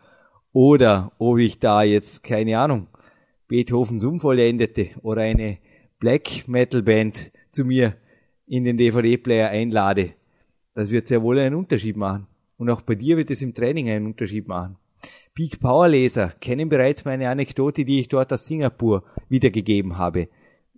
Oder 0.53 1.11
ob 1.19 1.37
ich 1.37 1.59
da 1.59 1.83
jetzt, 1.83 2.23
keine 2.23 2.57
Ahnung, 2.57 2.87
Beethovens 3.47 4.03
Unvollendete 4.03 4.89
oder 5.03 5.21
eine 5.21 5.59
Black 5.99 6.47
Metal 6.47 6.81
Band 6.81 7.31
zu 7.51 7.63
mir 7.63 7.95
in 8.47 8.63
den 8.63 8.77
DVD-Player 8.77 9.49
einlade, 9.49 10.13
das 10.73 10.89
wird 10.89 11.07
sehr 11.07 11.21
wohl 11.21 11.37
einen 11.37 11.53
Unterschied 11.53 11.95
machen. 11.95 12.25
Und 12.57 12.71
auch 12.71 12.81
bei 12.81 12.95
dir 12.95 13.17
wird 13.17 13.29
es 13.29 13.43
im 13.43 13.53
Training 13.53 13.87
einen 13.87 14.07
Unterschied 14.07 14.47
machen. 14.47 14.77
Peak 15.35 15.59
Power 15.59 15.87
Leser 15.89 16.33
kennen 16.41 16.69
bereits 16.69 17.05
meine 17.05 17.29
Anekdote, 17.29 17.85
die 17.85 17.99
ich 17.99 18.07
dort 18.07 18.33
aus 18.33 18.47
Singapur 18.47 19.03
wiedergegeben 19.29 19.99
habe. 19.99 20.29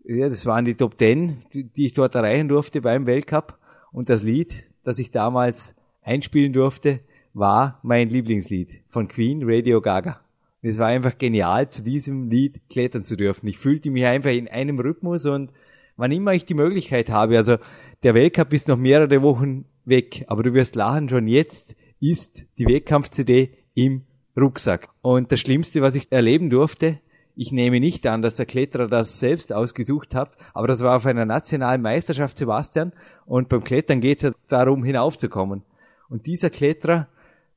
Ja, 0.07 0.29
das 0.29 0.45
waren 0.45 0.65
die 0.65 0.75
Top 0.75 0.99
Ten, 0.99 1.41
die 1.51 1.85
ich 1.85 1.93
dort 1.93 2.13
erreichen 2.13 2.47
durfte 2.47 2.79
beim 2.81 3.07
Weltcup. 3.07 3.57
Und 3.91 4.09
das 4.09 4.21
Lied, 4.21 4.65
das 4.83 4.99
ich 4.99 5.09
damals 5.09 5.75
einspielen 6.03 6.53
durfte, 6.53 6.99
war 7.33 7.79
mein 7.81 8.09
Lieblingslied 8.09 8.81
von 8.87 9.07
Queen, 9.07 9.41
Radio 9.43 9.81
Gaga. 9.81 10.21
Und 10.61 10.69
es 10.69 10.77
war 10.77 10.87
einfach 10.87 11.17
genial, 11.17 11.69
zu 11.69 11.83
diesem 11.83 12.29
Lied 12.29 12.61
klettern 12.69 13.03
zu 13.03 13.17
dürfen. 13.17 13.47
Ich 13.47 13.57
fühlte 13.57 13.89
mich 13.89 14.05
einfach 14.05 14.29
in 14.29 14.47
einem 14.47 14.79
Rhythmus 14.79 15.25
und 15.25 15.51
wann 15.97 16.11
immer 16.11 16.33
ich 16.33 16.45
die 16.45 16.53
Möglichkeit 16.53 17.09
habe, 17.09 17.37
also 17.37 17.57
der 18.03 18.13
Weltcup 18.13 18.53
ist 18.53 18.67
noch 18.67 18.77
mehrere 18.77 19.23
Wochen 19.23 19.65
weg, 19.85 20.25
aber 20.27 20.43
du 20.43 20.53
wirst 20.53 20.75
lachen, 20.75 21.09
schon 21.09 21.27
jetzt 21.27 21.75
ist 21.99 22.45
die 22.59 22.67
Wettkampf-CD 22.67 23.49
im 23.73 24.03
Rucksack. 24.37 24.89
Und 25.01 25.31
das 25.31 25.39
Schlimmste, 25.39 25.81
was 25.81 25.95
ich 25.95 26.11
erleben 26.11 26.51
durfte, 26.51 26.99
ich 27.35 27.51
nehme 27.51 27.79
nicht 27.79 28.07
an, 28.07 28.21
dass 28.21 28.35
der 28.35 28.45
Kletterer 28.45 28.87
das 28.87 29.19
selbst 29.19 29.53
ausgesucht 29.53 30.15
hat, 30.15 30.31
aber 30.53 30.67
das 30.67 30.81
war 30.81 30.95
auf 30.95 31.05
einer 31.05 31.25
nationalen 31.25 31.81
Meisterschaft 31.81 32.37
Sebastian 32.37 32.93
und 33.25 33.49
beim 33.49 33.63
Klettern 33.63 34.01
geht 34.01 34.17
es 34.17 34.23
ja 34.23 34.31
darum, 34.47 34.83
hinaufzukommen. 34.83 35.63
Und 36.09 36.27
dieser 36.27 36.49
Kletterer 36.49 37.07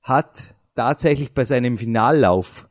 hat 0.02 0.54
tatsächlich 0.74 1.32
bei 1.32 1.44
seinem 1.44 1.78
Finallauf 1.78 2.68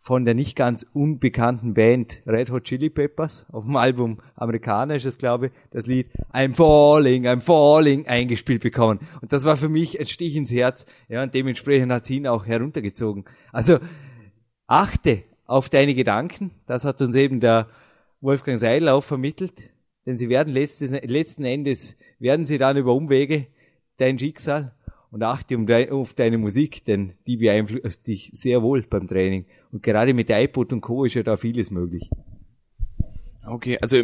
von 0.00 0.26
der 0.26 0.34
nicht 0.34 0.54
ganz 0.54 0.84
unbekannten 0.92 1.72
Band 1.72 2.20
Red 2.26 2.50
Hot 2.50 2.64
Chili 2.64 2.90
Peppers 2.90 3.46
auf 3.50 3.64
dem 3.64 3.76
Album 3.76 4.20
Amerikaner 4.36 4.98
glaube 4.98 5.46
ich, 5.46 5.52
das 5.70 5.86
Lied 5.86 6.08
I'm 6.30 6.54
Falling, 6.54 7.26
I'm 7.26 7.40
Falling 7.40 8.06
eingespielt 8.06 8.62
bekommen. 8.62 9.00
Und 9.22 9.32
das 9.32 9.46
war 9.46 9.56
für 9.56 9.70
mich 9.70 9.98
ein 9.98 10.04
Stich 10.04 10.36
ins 10.36 10.52
Herz. 10.52 10.84
Ja, 11.08 11.22
und 11.22 11.34
dementsprechend 11.34 11.90
hat 11.90 12.04
sie 12.04 12.16
ihn 12.16 12.26
auch 12.26 12.44
heruntergezogen. 12.44 13.24
Also 13.50 13.78
achte 14.66 15.22
auf 15.46 15.68
deine 15.68 15.94
Gedanken. 15.94 16.50
Das 16.66 16.84
hat 16.84 17.00
uns 17.02 17.14
eben 17.16 17.40
der 17.40 17.68
Wolfgang 18.20 18.58
Seidel 18.58 18.88
auch 18.88 19.04
vermittelt. 19.04 19.70
Denn 20.06 20.18
sie 20.18 20.28
werden 20.28 20.52
letztes, 20.52 20.90
letzten 20.90 21.44
Endes, 21.44 21.96
werden 22.18 22.44
sie 22.44 22.58
dann 22.58 22.76
über 22.76 22.94
Umwege 22.94 23.46
dein 23.96 24.18
Schicksal 24.18 24.72
und 25.10 25.22
achte 25.22 25.56
auf 25.92 26.14
deine 26.14 26.38
Musik, 26.38 26.84
denn 26.84 27.12
die 27.26 27.36
beeinflusst 27.36 28.06
dich 28.06 28.30
sehr 28.32 28.62
wohl 28.62 28.82
beim 28.82 29.06
Training. 29.06 29.46
Und 29.72 29.82
gerade 29.82 30.12
mit 30.12 30.28
iPod 30.28 30.72
und 30.72 30.80
Co. 30.80 31.04
ist 31.04 31.14
ja 31.14 31.22
da 31.22 31.36
vieles 31.36 31.70
möglich. 31.70 32.10
Okay, 33.46 33.78
also 33.80 34.02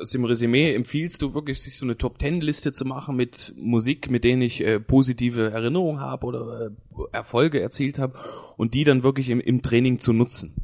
aus 0.00 0.10
dem 0.10 0.24
Resümee 0.24 0.74
empfiehlst 0.74 1.22
du 1.22 1.34
wirklich, 1.34 1.60
sich 1.60 1.76
so 1.76 1.86
eine 1.86 1.96
Top-Ten-Liste 1.96 2.72
zu 2.72 2.84
machen 2.84 3.16
mit 3.16 3.54
Musik, 3.56 4.10
mit 4.10 4.24
denen 4.24 4.42
ich 4.42 4.64
äh, 4.64 4.80
positive 4.80 5.50
Erinnerungen 5.50 6.00
habe 6.00 6.26
oder 6.26 6.66
äh, 6.66 6.70
Erfolge 7.12 7.60
erzielt 7.60 7.98
habe 7.98 8.18
und 8.56 8.74
die 8.74 8.84
dann 8.84 9.02
wirklich 9.02 9.30
im, 9.30 9.40
im 9.40 9.62
Training 9.62 9.98
zu 9.98 10.12
nutzen? 10.12 10.54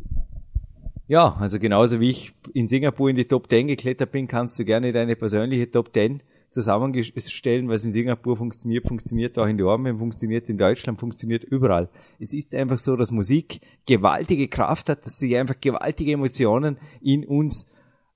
Ja, 1.07 1.37
also 1.39 1.59
genauso 1.59 2.01
wie 2.01 2.11
ich 2.11 2.33
in 2.55 2.67
Singapur 2.69 3.11
in 3.11 3.17
die 3.17 3.27
Top 3.27 3.51
10 3.51 3.69
geklettert 3.69 4.11
bin, 4.11 4.27
kannst 4.27 4.59
du 4.59 4.65
gerne 4.65 4.93
deine 4.93 5.17
persönliche 5.17 5.71
Top 5.71 5.93
10 5.93 6.23
zusammenstellen, 6.55 7.69
was 7.69 7.85
in 7.85 7.93
Singapur 7.93 8.37
funktioniert, 8.37 8.87
funktioniert 8.87 9.37
auch 9.39 9.47
in 9.47 9.59
Dortmund, 9.59 9.99
funktioniert 9.99 10.49
in 10.49 10.57
Deutschland, 10.57 10.99
funktioniert 10.99 11.45
überall. 11.45 11.91
Es 12.21 12.33
ist 12.33 12.55
einfach 12.55 12.79
so, 12.79 12.97
dass 12.97 13.11
Musik 13.11 13.61
gewaltige 13.87 14.49
Kraft 14.49 14.89
hat, 14.89 15.05
dass 15.05 15.19
sie 15.19 15.37
einfach 15.37 15.61
gewaltige 15.61 16.13
Emotionen 16.13 16.79
in 17.03 17.27
uns 17.27 17.69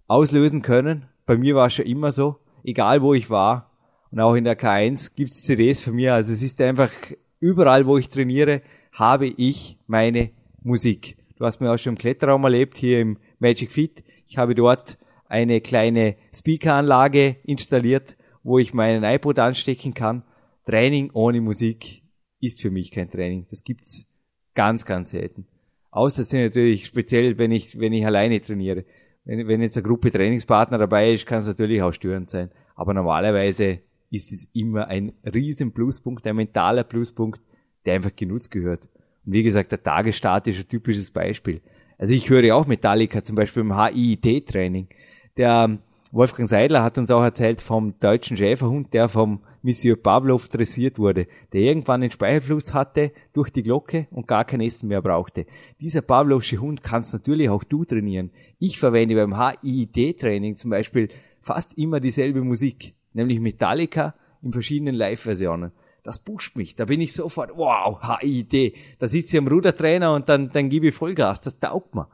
auslösen 0.08 0.62
können. 0.62 1.06
Bei 1.26 1.36
mir 1.36 1.54
war 1.54 1.66
es 1.66 1.74
schon 1.74 1.86
immer 1.86 2.10
so, 2.10 2.36
egal 2.64 3.02
wo 3.02 3.14
ich 3.14 3.30
war. 3.30 3.70
Und 4.10 4.20
auch 4.20 4.34
in 4.34 4.44
der 4.44 4.58
K1 4.58 5.14
gibt 5.14 5.30
es 5.30 5.44
CDs 5.44 5.80
für 5.80 5.92
mich. 5.92 6.10
Also 6.10 6.32
es 6.32 6.42
ist 6.42 6.60
einfach 6.60 6.90
überall, 7.38 7.86
wo 7.86 7.98
ich 7.98 8.08
trainiere, 8.08 8.62
habe 8.92 9.26
ich 9.28 9.78
meine 9.86 10.30
Musik. 10.62 11.16
Du 11.36 11.44
hast 11.44 11.60
mir 11.60 11.70
auch 11.70 11.78
schon 11.78 11.92
im 11.92 11.98
Kletterraum 11.98 12.42
erlebt, 12.44 12.78
hier 12.78 13.00
im 13.00 13.18
Magic 13.38 13.70
Fit. 13.70 14.02
Ich 14.26 14.38
habe 14.38 14.54
dort 14.54 14.98
eine 15.28 15.60
kleine 15.60 16.16
Speakeranlage 16.34 17.36
installiert, 17.44 18.16
wo 18.42 18.58
ich 18.58 18.74
meinen 18.74 19.04
iPod 19.04 19.38
anstecken 19.38 19.94
kann. 19.94 20.24
Training 20.64 21.10
ohne 21.12 21.40
Musik 21.40 22.02
ist 22.40 22.60
für 22.60 22.70
mich 22.70 22.90
kein 22.90 23.10
Training. 23.10 23.46
Das 23.50 23.62
gibt's 23.62 24.06
ganz, 24.54 24.84
ganz 24.84 25.10
selten. 25.10 25.46
Außer 25.90 26.22
es 26.22 26.30
sind 26.30 26.42
natürlich 26.42 26.86
speziell, 26.86 27.38
wenn 27.38 27.52
ich, 27.52 27.78
wenn 27.78 27.92
ich 27.92 28.04
alleine 28.04 28.40
trainiere. 28.40 28.84
Wenn, 29.28 29.46
wenn 29.46 29.60
jetzt 29.60 29.76
eine 29.76 29.86
Gruppe 29.86 30.10
Trainingspartner 30.10 30.78
dabei 30.78 31.12
ist, 31.12 31.26
kann 31.26 31.40
es 31.40 31.46
natürlich 31.46 31.82
auch 31.82 31.92
störend 31.92 32.30
sein. 32.30 32.50
Aber 32.74 32.94
normalerweise 32.94 33.80
ist 34.10 34.32
es 34.32 34.46
immer 34.54 34.88
ein 34.88 35.12
riesen 35.22 35.72
Pluspunkt, 35.72 36.26
ein 36.26 36.34
mentaler 36.34 36.82
Pluspunkt, 36.82 37.42
der 37.84 37.94
einfach 37.94 38.16
genutzt 38.16 38.50
gehört. 38.50 38.88
Und 39.26 39.32
wie 39.34 39.42
gesagt, 39.42 39.70
der 39.70 39.82
Tagesstart 39.82 40.48
ist 40.48 40.58
ein 40.58 40.68
typisches 40.68 41.10
Beispiel. 41.10 41.60
Also 41.98 42.14
ich 42.14 42.30
höre 42.30 42.56
auch 42.56 42.66
Metallica 42.66 43.22
zum 43.22 43.36
Beispiel 43.36 43.60
im 43.60 43.76
HIIT-Training. 43.76 44.88
Der 45.36 45.78
Wolfgang 46.10 46.48
Seidler 46.48 46.82
hat 46.82 46.96
uns 46.96 47.10
auch 47.10 47.22
erzählt 47.22 47.60
vom 47.60 47.98
deutschen 47.98 48.36
Schäferhund, 48.38 48.94
der 48.94 49.10
vom 49.10 49.40
Monsieur 49.60 49.94
Pavlov 49.94 50.48
dressiert 50.48 50.98
wurde, 50.98 51.26
der 51.52 51.60
irgendwann 51.60 52.00
einen 52.00 52.10
Speichelfluss 52.10 52.72
hatte 52.72 53.12
durch 53.34 53.50
die 53.50 53.62
Glocke 53.62 54.06
und 54.10 54.26
gar 54.26 54.46
kein 54.46 54.62
Essen 54.62 54.88
mehr 54.88 55.02
brauchte. 55.02 55.44
Dieser 55.80 56.00
Pavlovsche 56.00 56.58
Hund 56.58 56.82
kannst 56.82 57.12
natürlich 57.12 57.50
auch 57.50 57.62
du 57.62 57.84
trainieren. 57.84 58.30
Ich 58.58 58.78
verwende 58.78 59.16
beim 59.16 59.36
HIID-Training 59.36 60.56
zum 60.56 60.70
Beispiel 60.70 61.08
fast 61.42 61.76
immer 61.76 62.00
dieselbe 62.00 62.42
Musik, 62.42 62.94
nämlich 63.12 63.38
Metallica 63.38 64.14
in 64.40 64.52
verschiedenen 64.52 64.94
Live-Versionen. 64.94 65.72
Das 66.04 66.20
pusht 66.20 66.56
mich, 66.56 66.74
da 66.74 66.86
bin 66.86 67.02
ich 67.02 67.12
sofort, 67.12 67.50
wow, 67.54 68.00
HIID. 68.00 68.74
Da 68.98 69.08
sitze 69.08 69.36
ich 69.36 69.42
am 69.42 69.48
Rudertrainer 69.48 70.14
und 70.14 70.30
dann, 70.30 70.48
dann 70.50 70.70
gebe 70.70 70.88
ich 70.88 70.94
Vollgas, 70.94 71.42
das 71.42 71.58
taugt 71.58 71.94
mir. 71.94 72.08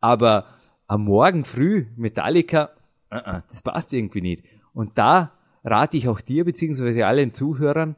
Aber 0.00 0.46
am 0.86 1.04
Morgen 1.04 1.44
früh 1.44 1.86
Metallica 1.96 2.70
uh 3.10 3.40
das 3.48 3.62
passt 3.62 3.92
irgendwie 3.92 4.20
nicht. 4.20 4.44
Und 4.72 4.98
da 4.98 5.32
rate 5.64 5.96
ich 5.96 6.08
auch 6.08 6.20
dir, 6.20 6.44
beziehungsweise 6.44 7.06
allen 7.06 7.34
Zuhörern, 7.34 7.96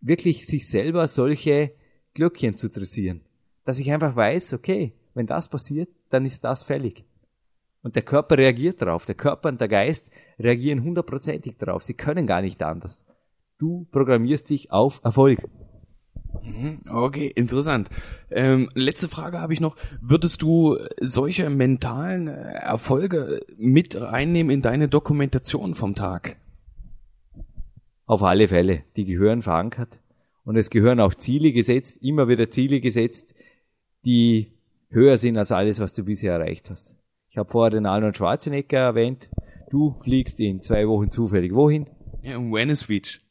wirklich 0.00 0.46
sich 0.46 0.68
selber 0.68 1.08
solche 1.08 1.72
Glöckchen 2.14 2.56
zu 2.56 2.68
dressieren. 2.68 3.22
Dass 3.64 3.78
ich 3.78 3.90
einfach 3.92 4.14
weiß, 4.14 4.52
okay, 4.52 4.92
wenn 5.14 5.26
das 5.26 5.48
passiert, 5.48 5.88
dann 6.10 6.26
ist 6.26 6.44
das 6.44 6.62
fällig. 6.62 7.04
Und 7.82 7.96
der 7.96 8.02
Körper 8.02 8.38
reagiert 8.38 8.80
darauf. 8.80 9.06
Der 9.06 9.14
Körper 9.14 9.48
und 9.48 9.60
der 9.60 9.68
Geist 9.68 10.10
reagieren 10.38 10.82
hundertprozentig 10.82 11.56
darauf. 11.58 11.82
Sie 11.82 11.94
können 11.94 12.26
gar 12.26 12.40
nicht 12.40 12.62
anders. 12.62 13.04
Du 13.58 13.86
programmierst 13.92 14.50
dich 14.50 14.72
auf 14.72 15.00
Erfolg. 15.04 15.38
Mhm, 16.44 16.80
okay, 16.90 17.26
interessant. 17.34 17.88
Ähm, 18.30 18.70
letzte 18.74 19.08
Frage 19.08 19.40
habe 19.40 19.54
ich 19.54 19.60
noch. 19.60 19.76
Würdest 20.02 20.42
du 20.42 20.76
solche 21.00 21.48
mentalen 21.48 22.28
äh, 22.28 22.52
Erfolge 22.52 23.40
mit 23.56 24.00
reinnehmen 24.00 24.50
in 24.50 24.62
deine 24.62 24.88
Dokumentation 24.88 25.74
vom 25.74 25.94
Tag? 25.94 26.36
Auf 28.06 28.22
alle 28.22 28.48
Fälle. 28.48 28.84
Die 28.96 29.06
gehören 29.06 29.40
verankert. 29.40 30.00
Und 30.44 30.56
es 30.56 30.68
gehören 30.68 31.00
auch 31.00 31.14
Ziele 31.14 31.52
gesetzt, 31.52 32.02
immer 32.02 32.28
wieder 32.28 32.50
Ziele 32.50 32.80
gesetzt, 32.80 33.34
die 34.04 34.52
höher 34.90 35.16
sind 35.16 35.38
als 35.38 35.50
alles, 35.50 35.80
was 35.80 35.94
du 35.94 36.04
bisher 36.04 36.34
erreicht 36.34 36.68
hast. 36.68 36.98
Ich 37.30 37.38
habe 37.38 37.50
vorher 37.50 37.70
den 37.70 37.86
Arnold 37.86 38.18
Schwarzenegger 38.18 38.78
erwähnt. 38.78 39.30
Du 39.70 39.96
fliegst 40.02 40.38
in 40.40 40.60
zwei 40.60 40.86
Wochen 40.86 41.08
zufällig 41.08 41.54
wohin? 41.54 41.88
Ja, 42.22 42.36
um 42.36 42.52
Venice 42.52 42.84
Beach. 42.84 43.22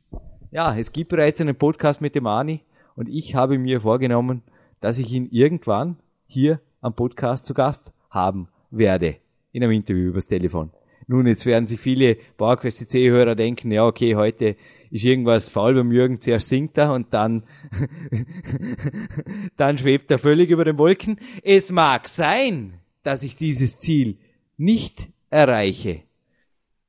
Ja, 0.49 0.75
es 0.75 0.91
gibt 0.91 1.09
bereits 1.09 1.39
einen 1.39 1.55
Podcast 1.55 2.01
mit 2.01 2.15
dem 2.15 2.25
Ani 2.25 2.61
und 2.95 3.09
ich 3.09 3.35
habe 3.35 3.57
mir 3.57 3.81
vorgenommen, 3.81 4.43
dass 4.79 4.99
ich 4.99 5.11
ihn 5.13 5.29
irgendwann 5.31 5.97
hier 6.27 6.59
am 6.81 6.93
Podcast 6.93 7.45
zu 7.45 7.53
Gast 7.53 7.93
haben 8.09 8.49
werde. 8.69 9.17
In 9.51 9.63
einem 9.63 9.71
Interview 9.71 10.09
übers 10.09 10.27
Telefon. 10.27 10.71
Nun, 11.07 11.27
jetzt 11.27 11.45
werden 11.45 11.67
sich 11.67 11.79
viele 11.79 12.15
PowerQuest 12.37 12.89
C-Hörer 12.89 13.35
denken, 13.35 13.71
ja, 13.71 13.85
okay, 13.85 14.15
heute 14.15 14.55
ist 14.89 15.05
irgendwas 15.05 15.49
faul 15.49 15.73
beim 15.73 15.91
Jürgen, 15.91 16.21
zuerst 16.21 16.49
singt 16.49 16.77
er 16.77 16.93
und 16.93 17.13
dann, 17.13 17.43
dann 19.57 19.77
schwebt 19.77 20.11
er 20.11 20.19
völlig 20.19 20.49
über 20.49 20.65
den 20.65 20.77
Wolken. 20.77 21.19
Es 21.43 21.71
mag 21.71 22.07
sein, 22.07 22.79
dass 23.03 23.23
ich 23.23 23.35
dieses 23.35 23.79
Ziel 23.79 24.17
nicht 24.57 25.09
erreiche. 25.29 26.03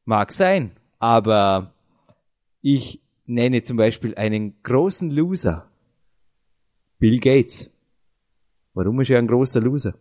Mag 0.05 0.33
sein, 0.33 0.73
aber 0.99 1.73
ich 2.61 3.01
nenne 3.27 3.63
zum 3.63 3.77
Beispiel 3.77 4.15
einen 4.15 4.63
großen 4.63 5.11
Loser 5.11 5.69
Bill 7.05 7.19
Gates. 7.19 7.71
Warum 8.73 8.99
ist 9.03 9.11
er 9.11 9.19
ein 9.19 9.27
großer 9.27 9.61
Loser? 9.61 9.93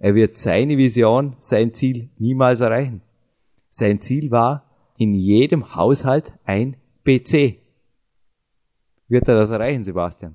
Er 0.00 0.16
wird 0.16 0.36
seine 0.36 0.76
Vision, 0.76 1.36
sein 1.38 1.72
Ziel 1.72 2.08
niemals 2.18 2.60
erreichen. 2.60 3.00
Sein 3.70 4.00
Ziel 4.00 4.32
war, 4.32 4.64
in 4.96 5.14
jedem 5.14 5.76
Haushalt 5.76 6.32
ein 6.44 6.74
PC. 7.04 7.58
Wird 9.06 9.28
er 9.28 9.36
das 9.36 9.52
erreichen, 9.52 9.84
Sebastian? 9.84 10.34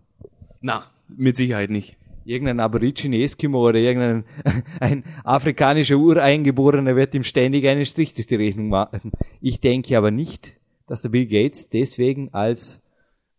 Na, 0.62 0.86
mit 1.10 1.36
Sicherheit 1.36 1.70
nicht. 1.70 1.98
Irgendein 2.24 2.62
Aborigine 2.62 3.22
Eskimo 3.22 3.60
oder 3.68 3.80
irgendein 3.80 4.24
ein 4.80 5.04
afrikanischer 5.26 5.98
Ureingeborener 5.98 6.96
wird 6.96 7.16
ihm 7.16 7.24
ständig 7.24 7.68
einen 7.68 7.84
Strich 7.84 8.14
durch 8.14 8.28
die 8.28 8.36
Rechnung 8.36 8.70
machen. 8.70 9.12
Ich 9.42 9.60
denke 9.60 9.98
aber 9.98 10.10
nicht, 10.10 10.58
dass 10.88 11.02
der 11.02 11.10
Bill 11.10 11.28
Gates 11.28 11.68
deswegen 11.68 12.34
als 12.34 12.82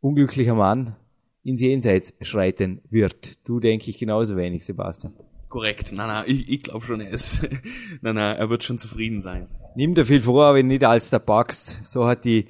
unglücklicher 0.03 0.55
Mann 0.55 0.97
ins 1.44 1.61
Jenseits 1.61 2.14
schreiten 2.22 2.80
wird. 2.90 3.46
Du 3.46 3.61
denke 3.61 3.90
ich 3.90 3.98
genauso 3.98 4.37
wenig, 4.37 4.64
Sebastian. 4.64 5.12
Korrekt. 5.48 5.92
Na, 5.94 6.07
na, 6.07 6.26
ich, 6.26 6.48
ich 6.48 6.62
glaube 6.62 6.85
schon, 6.85 7.00
er 7.00 7.11
ist, 7.11 7.46
na, 8.02 8.12
na, 8.12 8.33
er 8.33 8.50
wird 8.50 8.64
schon 8.64 8.78
zufrieden 8.78 9.20
sein. 9.20 9.46
Nimm 9.76 9.94
dir 9.94 10.04
viel 10.04 10.20
vor, 10.20 10.46
aber 10.46 10.62
nicht 10.62 10.85
als 10.85 11.11
der 11.11 11.20
packst. 11.20 11.87
So 11.87 12.07
hat 12.07 12.24
die 12.24 12.46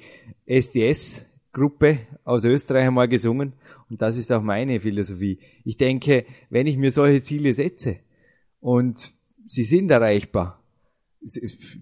SDS-Gruppe 0.47 1.99
aus 2.23 2.45
Österreich 2.45 2.87
einmal 2.87 3.07
gesungen. 3.07 3.53
Und 3.89 4.01
das 4.01 4.17
ist 4.17 4.31
auch 4.31 4.41
meine 4.41 4.79
Philosophie. 4.79 5.39
Ich 5.63 5.77
denke, 5.77 6.25
wenn 6.49 6.65
ich 6.65 6.77
mir 6.77 6.89
solche 6.89 7.21
Ziele 7.21 7.53
setze 7.53 7.97
und 8.59 9.13
sie 9.45 9.63
sind 9.63 9.91
erreichbar, 9.91 10.63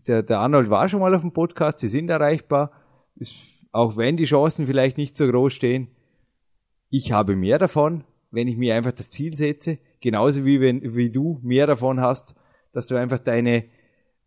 der, 0.07 0.23
der 0.23 0.39
Arnold 0.39 0.69
war 0.69 0.89
schon 0.89 0.99
mal 0.99 1.13
auf 1.13 1.21
dem 1.21 1.31
Podcast, 1.31 1.79
sie 1.79 1.87
sind 1.87 2.09
erreichbar, 2.09 2.71
auch 3.71 3.97
wenn 3.97 4.17
die 4.17 4.25
Chancen 4.25 4.67
vielleicht 4.67 4.97
nicht 4.97 5.15
so 5.15 5.27
groß 5.27 5.53
stehen, 5.53 5.87
ich 6.93 7.11
habe 7.11 7.35
mehr 7.35 7.57
davon, 7.57 8.03
wenn 8.29 8.47
ich 8.47 8.55
mir 8.55 8.75
einfach 8.75 8.91
das 8.91 9.09
Ziel 9.09 9.35
setze, 9.35 9.79
genauso 9.99 10.45
wie 10.45 10.61
wenn 10.61 10.95
wie 10.95 11.09
du 11.09 11.39
mehr 11.41 11.65
davon 11.65 11.99
hast, 11.99 12.35
dass 12.71 12.85
du 12.85 12.95
einfach 12.95 13.17
deine 13.17 13.63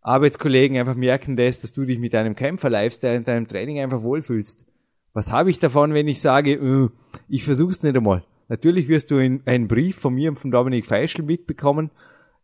Arbeitskollegen 0.01 0.77
einfach 0.77 0.97
merken 0.97 1.37
lässt, 1.37 1.63
dass 1.63 1.73
du 1.73 1.85
dich 1.85 2.01
mit 2.01 2.13
deinem 2.13 2.35
Kämpfer-Lifestyle 2.35 3.19
und 3.19 3.29
deinem 3.29 3.47
Training 3.47 3.79
einfach 3.79 4.03
wohlfühlst. 4.03 4.67
Was 5.13 5.31
habe 5.31 5.51
ich 5.51 5.61
davon, 5.61 5.95
wenn 5.95 6.09
ich 6.09 6.21
sage, 6.21 6.55
äh, 6.55 6.89
ich 7.29 7.45
versuch's 7.45 7.85
nicht 7.85 7.97
einmal? 7.97 8.25
Natürlich 8.49 8.89
wirst 8.89 9.13
du 9.13 9.19
einen 9.19 9.69
Brief 9.69 9.97
von 9.97 10.15
mir 10.15 10.31
und 10.31 10.37
von 10.37 10.51
Dominik 10.51 10.87
Feischl 10.87 11.23
mitbekommen 11.23 11.93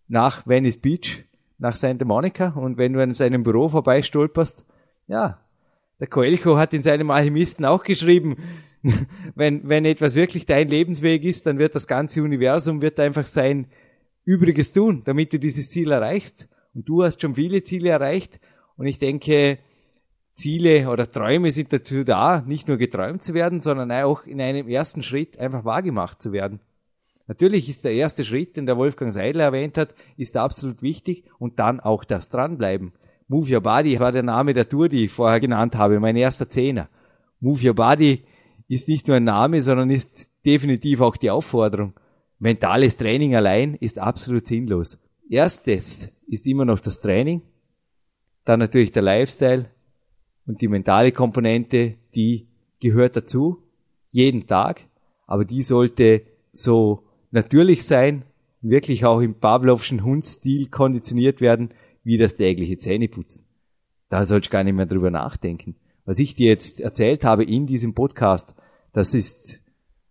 nach 0.06 0.46
Venice 0.46 0.76
Beach, 0.76 1.24
nach 1.58 1.74
Santa 1.74 2.04
Monica 2.04 2.50
und 2.50 2.78
wenn 2.78 2.92
du 2.92 3.02
an 3.02 3.14
seinem 3.14 3.42
Büro 3.42 3.68
vorbeistolperst, 3.68 4.68
ja, 5.08 5.40
der 5.98 6.06
Coelho 6.06 6.58
hat 6.58 6.74
in 6.74 6.85
seinem 6.85 7.11
Alchemisten 7.11 7.64
auch 7.64 7.82
geschrieben, 7.82 8.37
wenn, 9.35 9.68
wenn 9.68 9.85
etwas 9.85 10.14
wirklich 10.14 10.47
dein 10.47 10.68
Lebensweg 10.68 11.25
ist, 11.25 11.47
dann 11.47 11.59
wird 11.59 11.75
das 11.75 11.87
ganze 11.87 12.23
Universum 12.23 12.83
wird 12.83 12.99
einfach 12.99 13.27
sein 13.27 13.66
Übriges 14.25 14.73
tun, 14.73 15.03
damit 15.05 15.33
du 15.33 15.38
dieses 15.38 15.71
Ziel 15.71 15.90
erreichst. 15.90 16.49
Und 16.75 16.88
du 16.88 17.03
hast 17.03 17.21
schon 17.21 17.35
viele 17.35 17.62
Ziele 17.62 17.90
erreicht. 17.90 18.40
Und 18.77 18.87
ich 18.87 18.99
denke, 18.99 19.59
Ziele 20.35 20.88
oder 20.88 21.11
Träume 21.11 21.51
sind 21.51 21.73
dazu 21.73 22.05
da, 22.05 22.42
nicht 22.47 22.68
nur 22.68 22.79
geträumt 22.79 23.23
zu 23.23 23.35
werden, 23.35 23.61
sondern 23.61 23.92
auch 23.92 24.25
in 24.25 24.40
einem 24.40 24.68
ersten 24.68 25.03
Schritt 25.03 25.38
einfach 25.38 25.64
wahrgemacht 25.64 26.23
zu 26.23 26.33
werden. 26.33 26.61
Natürlich 27.27 27.68
ist 27.68 27.85
der 27.85 27.92
erste 27.92 28.25
Schritt, 28.25 28.57
den 28.57 28.66
der 28.66 28.77
Wolfgang 28.77 29.14
Seidler 29.14 29.45
erwähnt 29.45 29.79
hat, 29.79 29.95
ist 30.16 30.37
absolut 30.37 30.83
wichtig 30.83 31.25
und 31.38 31.59
dann 31.59 31.81
auch 31.81 32.05
das 32.05 32.29
Dranbleiben. 32.29 32.92
Move 33.29 33.55
Your 33.55 33.61
Body 33.61 33.99
war 34.01 34.12
der 34.12 34.23
Name 34.23 34.53
der 34.53 34.68
Tour, 34.68 34.88
die 34.88 35.05
ich 35.05 35.12
vorher 35.12 35.40
genannt 35.40 35.77
habe, 35.77 36.01
mein 36.01 36.16
erster 36.16 36.49
Zehner. 36.49 36.88
Move 37.40 37.68
Your 37.68 37.75
Body 37.75 38.25
ist 38.72 38.88
nicht 38.88 39.06
nur 39.06 39.18
ein 39.18 39.24
Name, 39.24 39.61
sondern 39.61 39.90
ist 39.90 40.30
definitiv 40.46 41.02
auch 41.02 41.16
die 41.16 41.30
Aufforderung. 41.30 41.92
Mentales 42.38 42.96
Training 42.96 43.37
allein 43.37 43.74
ist 43.74 43.98
absolut 43.98 44.46
sinnlos. 44.46 44.98
Erstes 45.28 46.12
ist 46.26 46.46
immer 46.46 46.64
noch 46.64 46.80
das 46.80 47.00
Training, 47.00 47.42
dann 48.44 48.61
natürlich 48.61 48.92
der 48.92 49.02
Lifestyle 49.02 49.66
und 50.46 50.61
die 50.62 50.68
mentale 50.68 51.12
Komponente, 51.12 51.96
die 52.14 52.48
gehört 52.80 53.14
dazu, 53.14 53.62
jeden 54.11 54.46
Tag, 54.46 54.80
aber 55.26 55.44
die 55.44 55.62
sollte 55.62 56.22
so 56.52 57.04
natürlich 57.30 57.85
sein, 57.85 58.24
wirklich 58.62 59.04
auch 59.04 59.20
im 59.20 59.35
Pavlovschen 59.35 60.02
Hundstil 60.02 60.68
konditioniert 60.68 61.40
werden, 61.40 61.70
wie 62.04 62.16
das 62.16 62.37
tägliche 62.37 62.78
Zähneputzen. 62.78 63.44
Da 64.08 64.24
sollst 64.24 64.48
du 64.48 64.52
gar 64.52 64.64
nicht 64.64 64.74
mehr 64.74 64.87
drüber 64.87 65.11
nachdenken. 65.11 65.76
Was 66.04 66.18
ich 66.18 66.35
dir 66.35 66.48
jetzt 66.48 66.80
erzählt 66.80 67.24
habe 67.24 67.44
in 67.44 67.66
diesem 67.66 67.94
Podcast, 67.94 68.54
das 68.92 69.14
ist, 69.14 69.62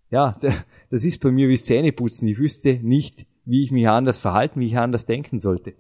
ja, 0.10 0.40
das 0.90 1.06
ist 1.06 1.20
bei 1.20 1.32
mir 1.32 1.50
wie 1.50 1.58
Zähneputzen. 1.58 2.28
Ich 2.28 2.38
wüsste 2.38 2.80
nicht, 2.82 3.26
wie 3.46 3.64
ich 3.64 3.72
mich 3.72 3.88
anders 3.88 4.18
verhalten, 4.18 4.60
wie 4.60 4.68
ich 4.68 4.78
anders 4.78 5.06
denken 5.06 5.40
sollte. 5.40 5.74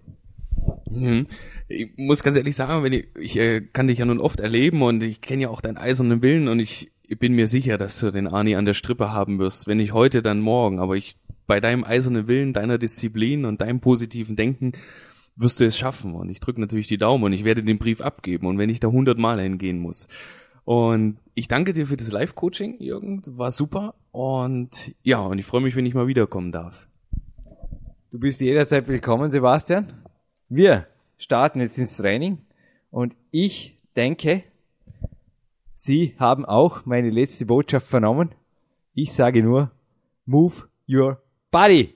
Mhm. 0.90 1.28
Ich 1.68 1.92
muss 1.98 2.24
ganz 2.24 2.38
ehrlich 2.38 2.56
sagen, 2.56 2.84
wenn 2.84 2.94
ich, 2.94 3.08
ich 3.18 3.38
äh, 3.38 3.62
kann 3.62 3.88
dich 3.88 4.00
ja 4.00 4.06
nun 4.06 4.20
oft 4.20 4.40
erleben 4.40 4.82
und 4.82 5.02
ich 5.04 5.22
kenne 5.22 5.44
ja 5.44 5.50
auch 5.50 5.62
deinen 5.62 5.78
eisernen 5.78 6.22
Willen 6.22 6.48
und 6.48 6.60
ich, 6.60 6.92
bin 7.20 7.34
mir 7.34 7.48
sicher, 7.48 7.78
dass 7.78 8.00
du 8.00 8.10
den 8.10 8.28
Arni 8.28 8.56
an 8.56 8.64
der 8.64 8.74
Strippe 8.74 9.12
haben 9.12 9.38
wirst. 9.38 9.68
Wenn 9.68 9.78
nicht 9.78 9.92
heute, 9.94 10.22
dann 10.22 10.40
morgen. 10.40 10.80
Aber 10.80 10.96
ich, 10.96 11.18
bei 11.46 11.60
deinem 11.60 11.84
eisernen 11.84 12.28
Willen, 12.28 12.54
deiner 12.54 12.78
Disziplin 12.78 13.44
und 13.44 13.60
deinem 13.60 13.82
positiven 13.82 14.38
Denken 14.38 14.72
wirst 15.36 15.60
du 15.60 15.66
es 15.66 15.78
schaffen. 15.78 16.14
Und 16.14 16.30
ich 16.30 16.40
drücke 16.40 16.62
natürlich 16.62 16.88
die 16.88 16.98
Daumen 16.98 17.26
und 17.26 17.34
ich 17.34 17.44
werde 17.44 17.64
den 17.64 17.80
Brief 17.80 18.00
abgeben. 18.00 18.48
Und 18.48 18.58
wenn 18.58 18.70
ich 18.70 18.80
da 18.80 18.88
hundertmal 18.88 19.42
hingehen 19.42 19.80
muss. 19.80 20.08
Und 20.72 21.18
ich 21.34 21.50
danke 21.50 21.74
dir 21.74 21.86
für 21.86 21.98
das 21.98 22.14
Live-Coaching, 22.14 22.80
Jürgen. 22.80 23.22
War 23.26 23.52
super. 23.52 23.94
Und 24.14 24.96
ja, 25.04 25.20
und 25.20 25.38
ich 25.38 25.46
freue 25.46 25.60
mich, 25.60 25.76
wenn 25.76 25.86
ich 25.86 25.94
mal 25.94 26.08
wiederkommen 26.08 26.54
darf. 26.54 26.88
Du 28.10 28.18
bist 28.18 28.40
jederzeit 28.40 28.88
willkommen, 28.88 29.32
Sebastian. 29.32 29.88
Wir 30.48 30.88
starten 31.18 31.60
jetzt 31.60 31.78
ins 31.78 31.98
Training. 31.98 32.38
Und 32.90 33.18
ich 33.32 33.80
denke, 33.98 34.46
Sie 35.74 36.16
haben 36.18 36.46
auch 36.46 36.86
meine 36.86 37.10
letzte 37.10 37.46
Botschaft 37.46 37.88
vernommen. 37.88 38.30
Ich 38.94 39.12
sage 39.12 39.44
nur, 39.44 39.72
move 40.26 40.70
your 40.88 41.22
body. 41.52 41.96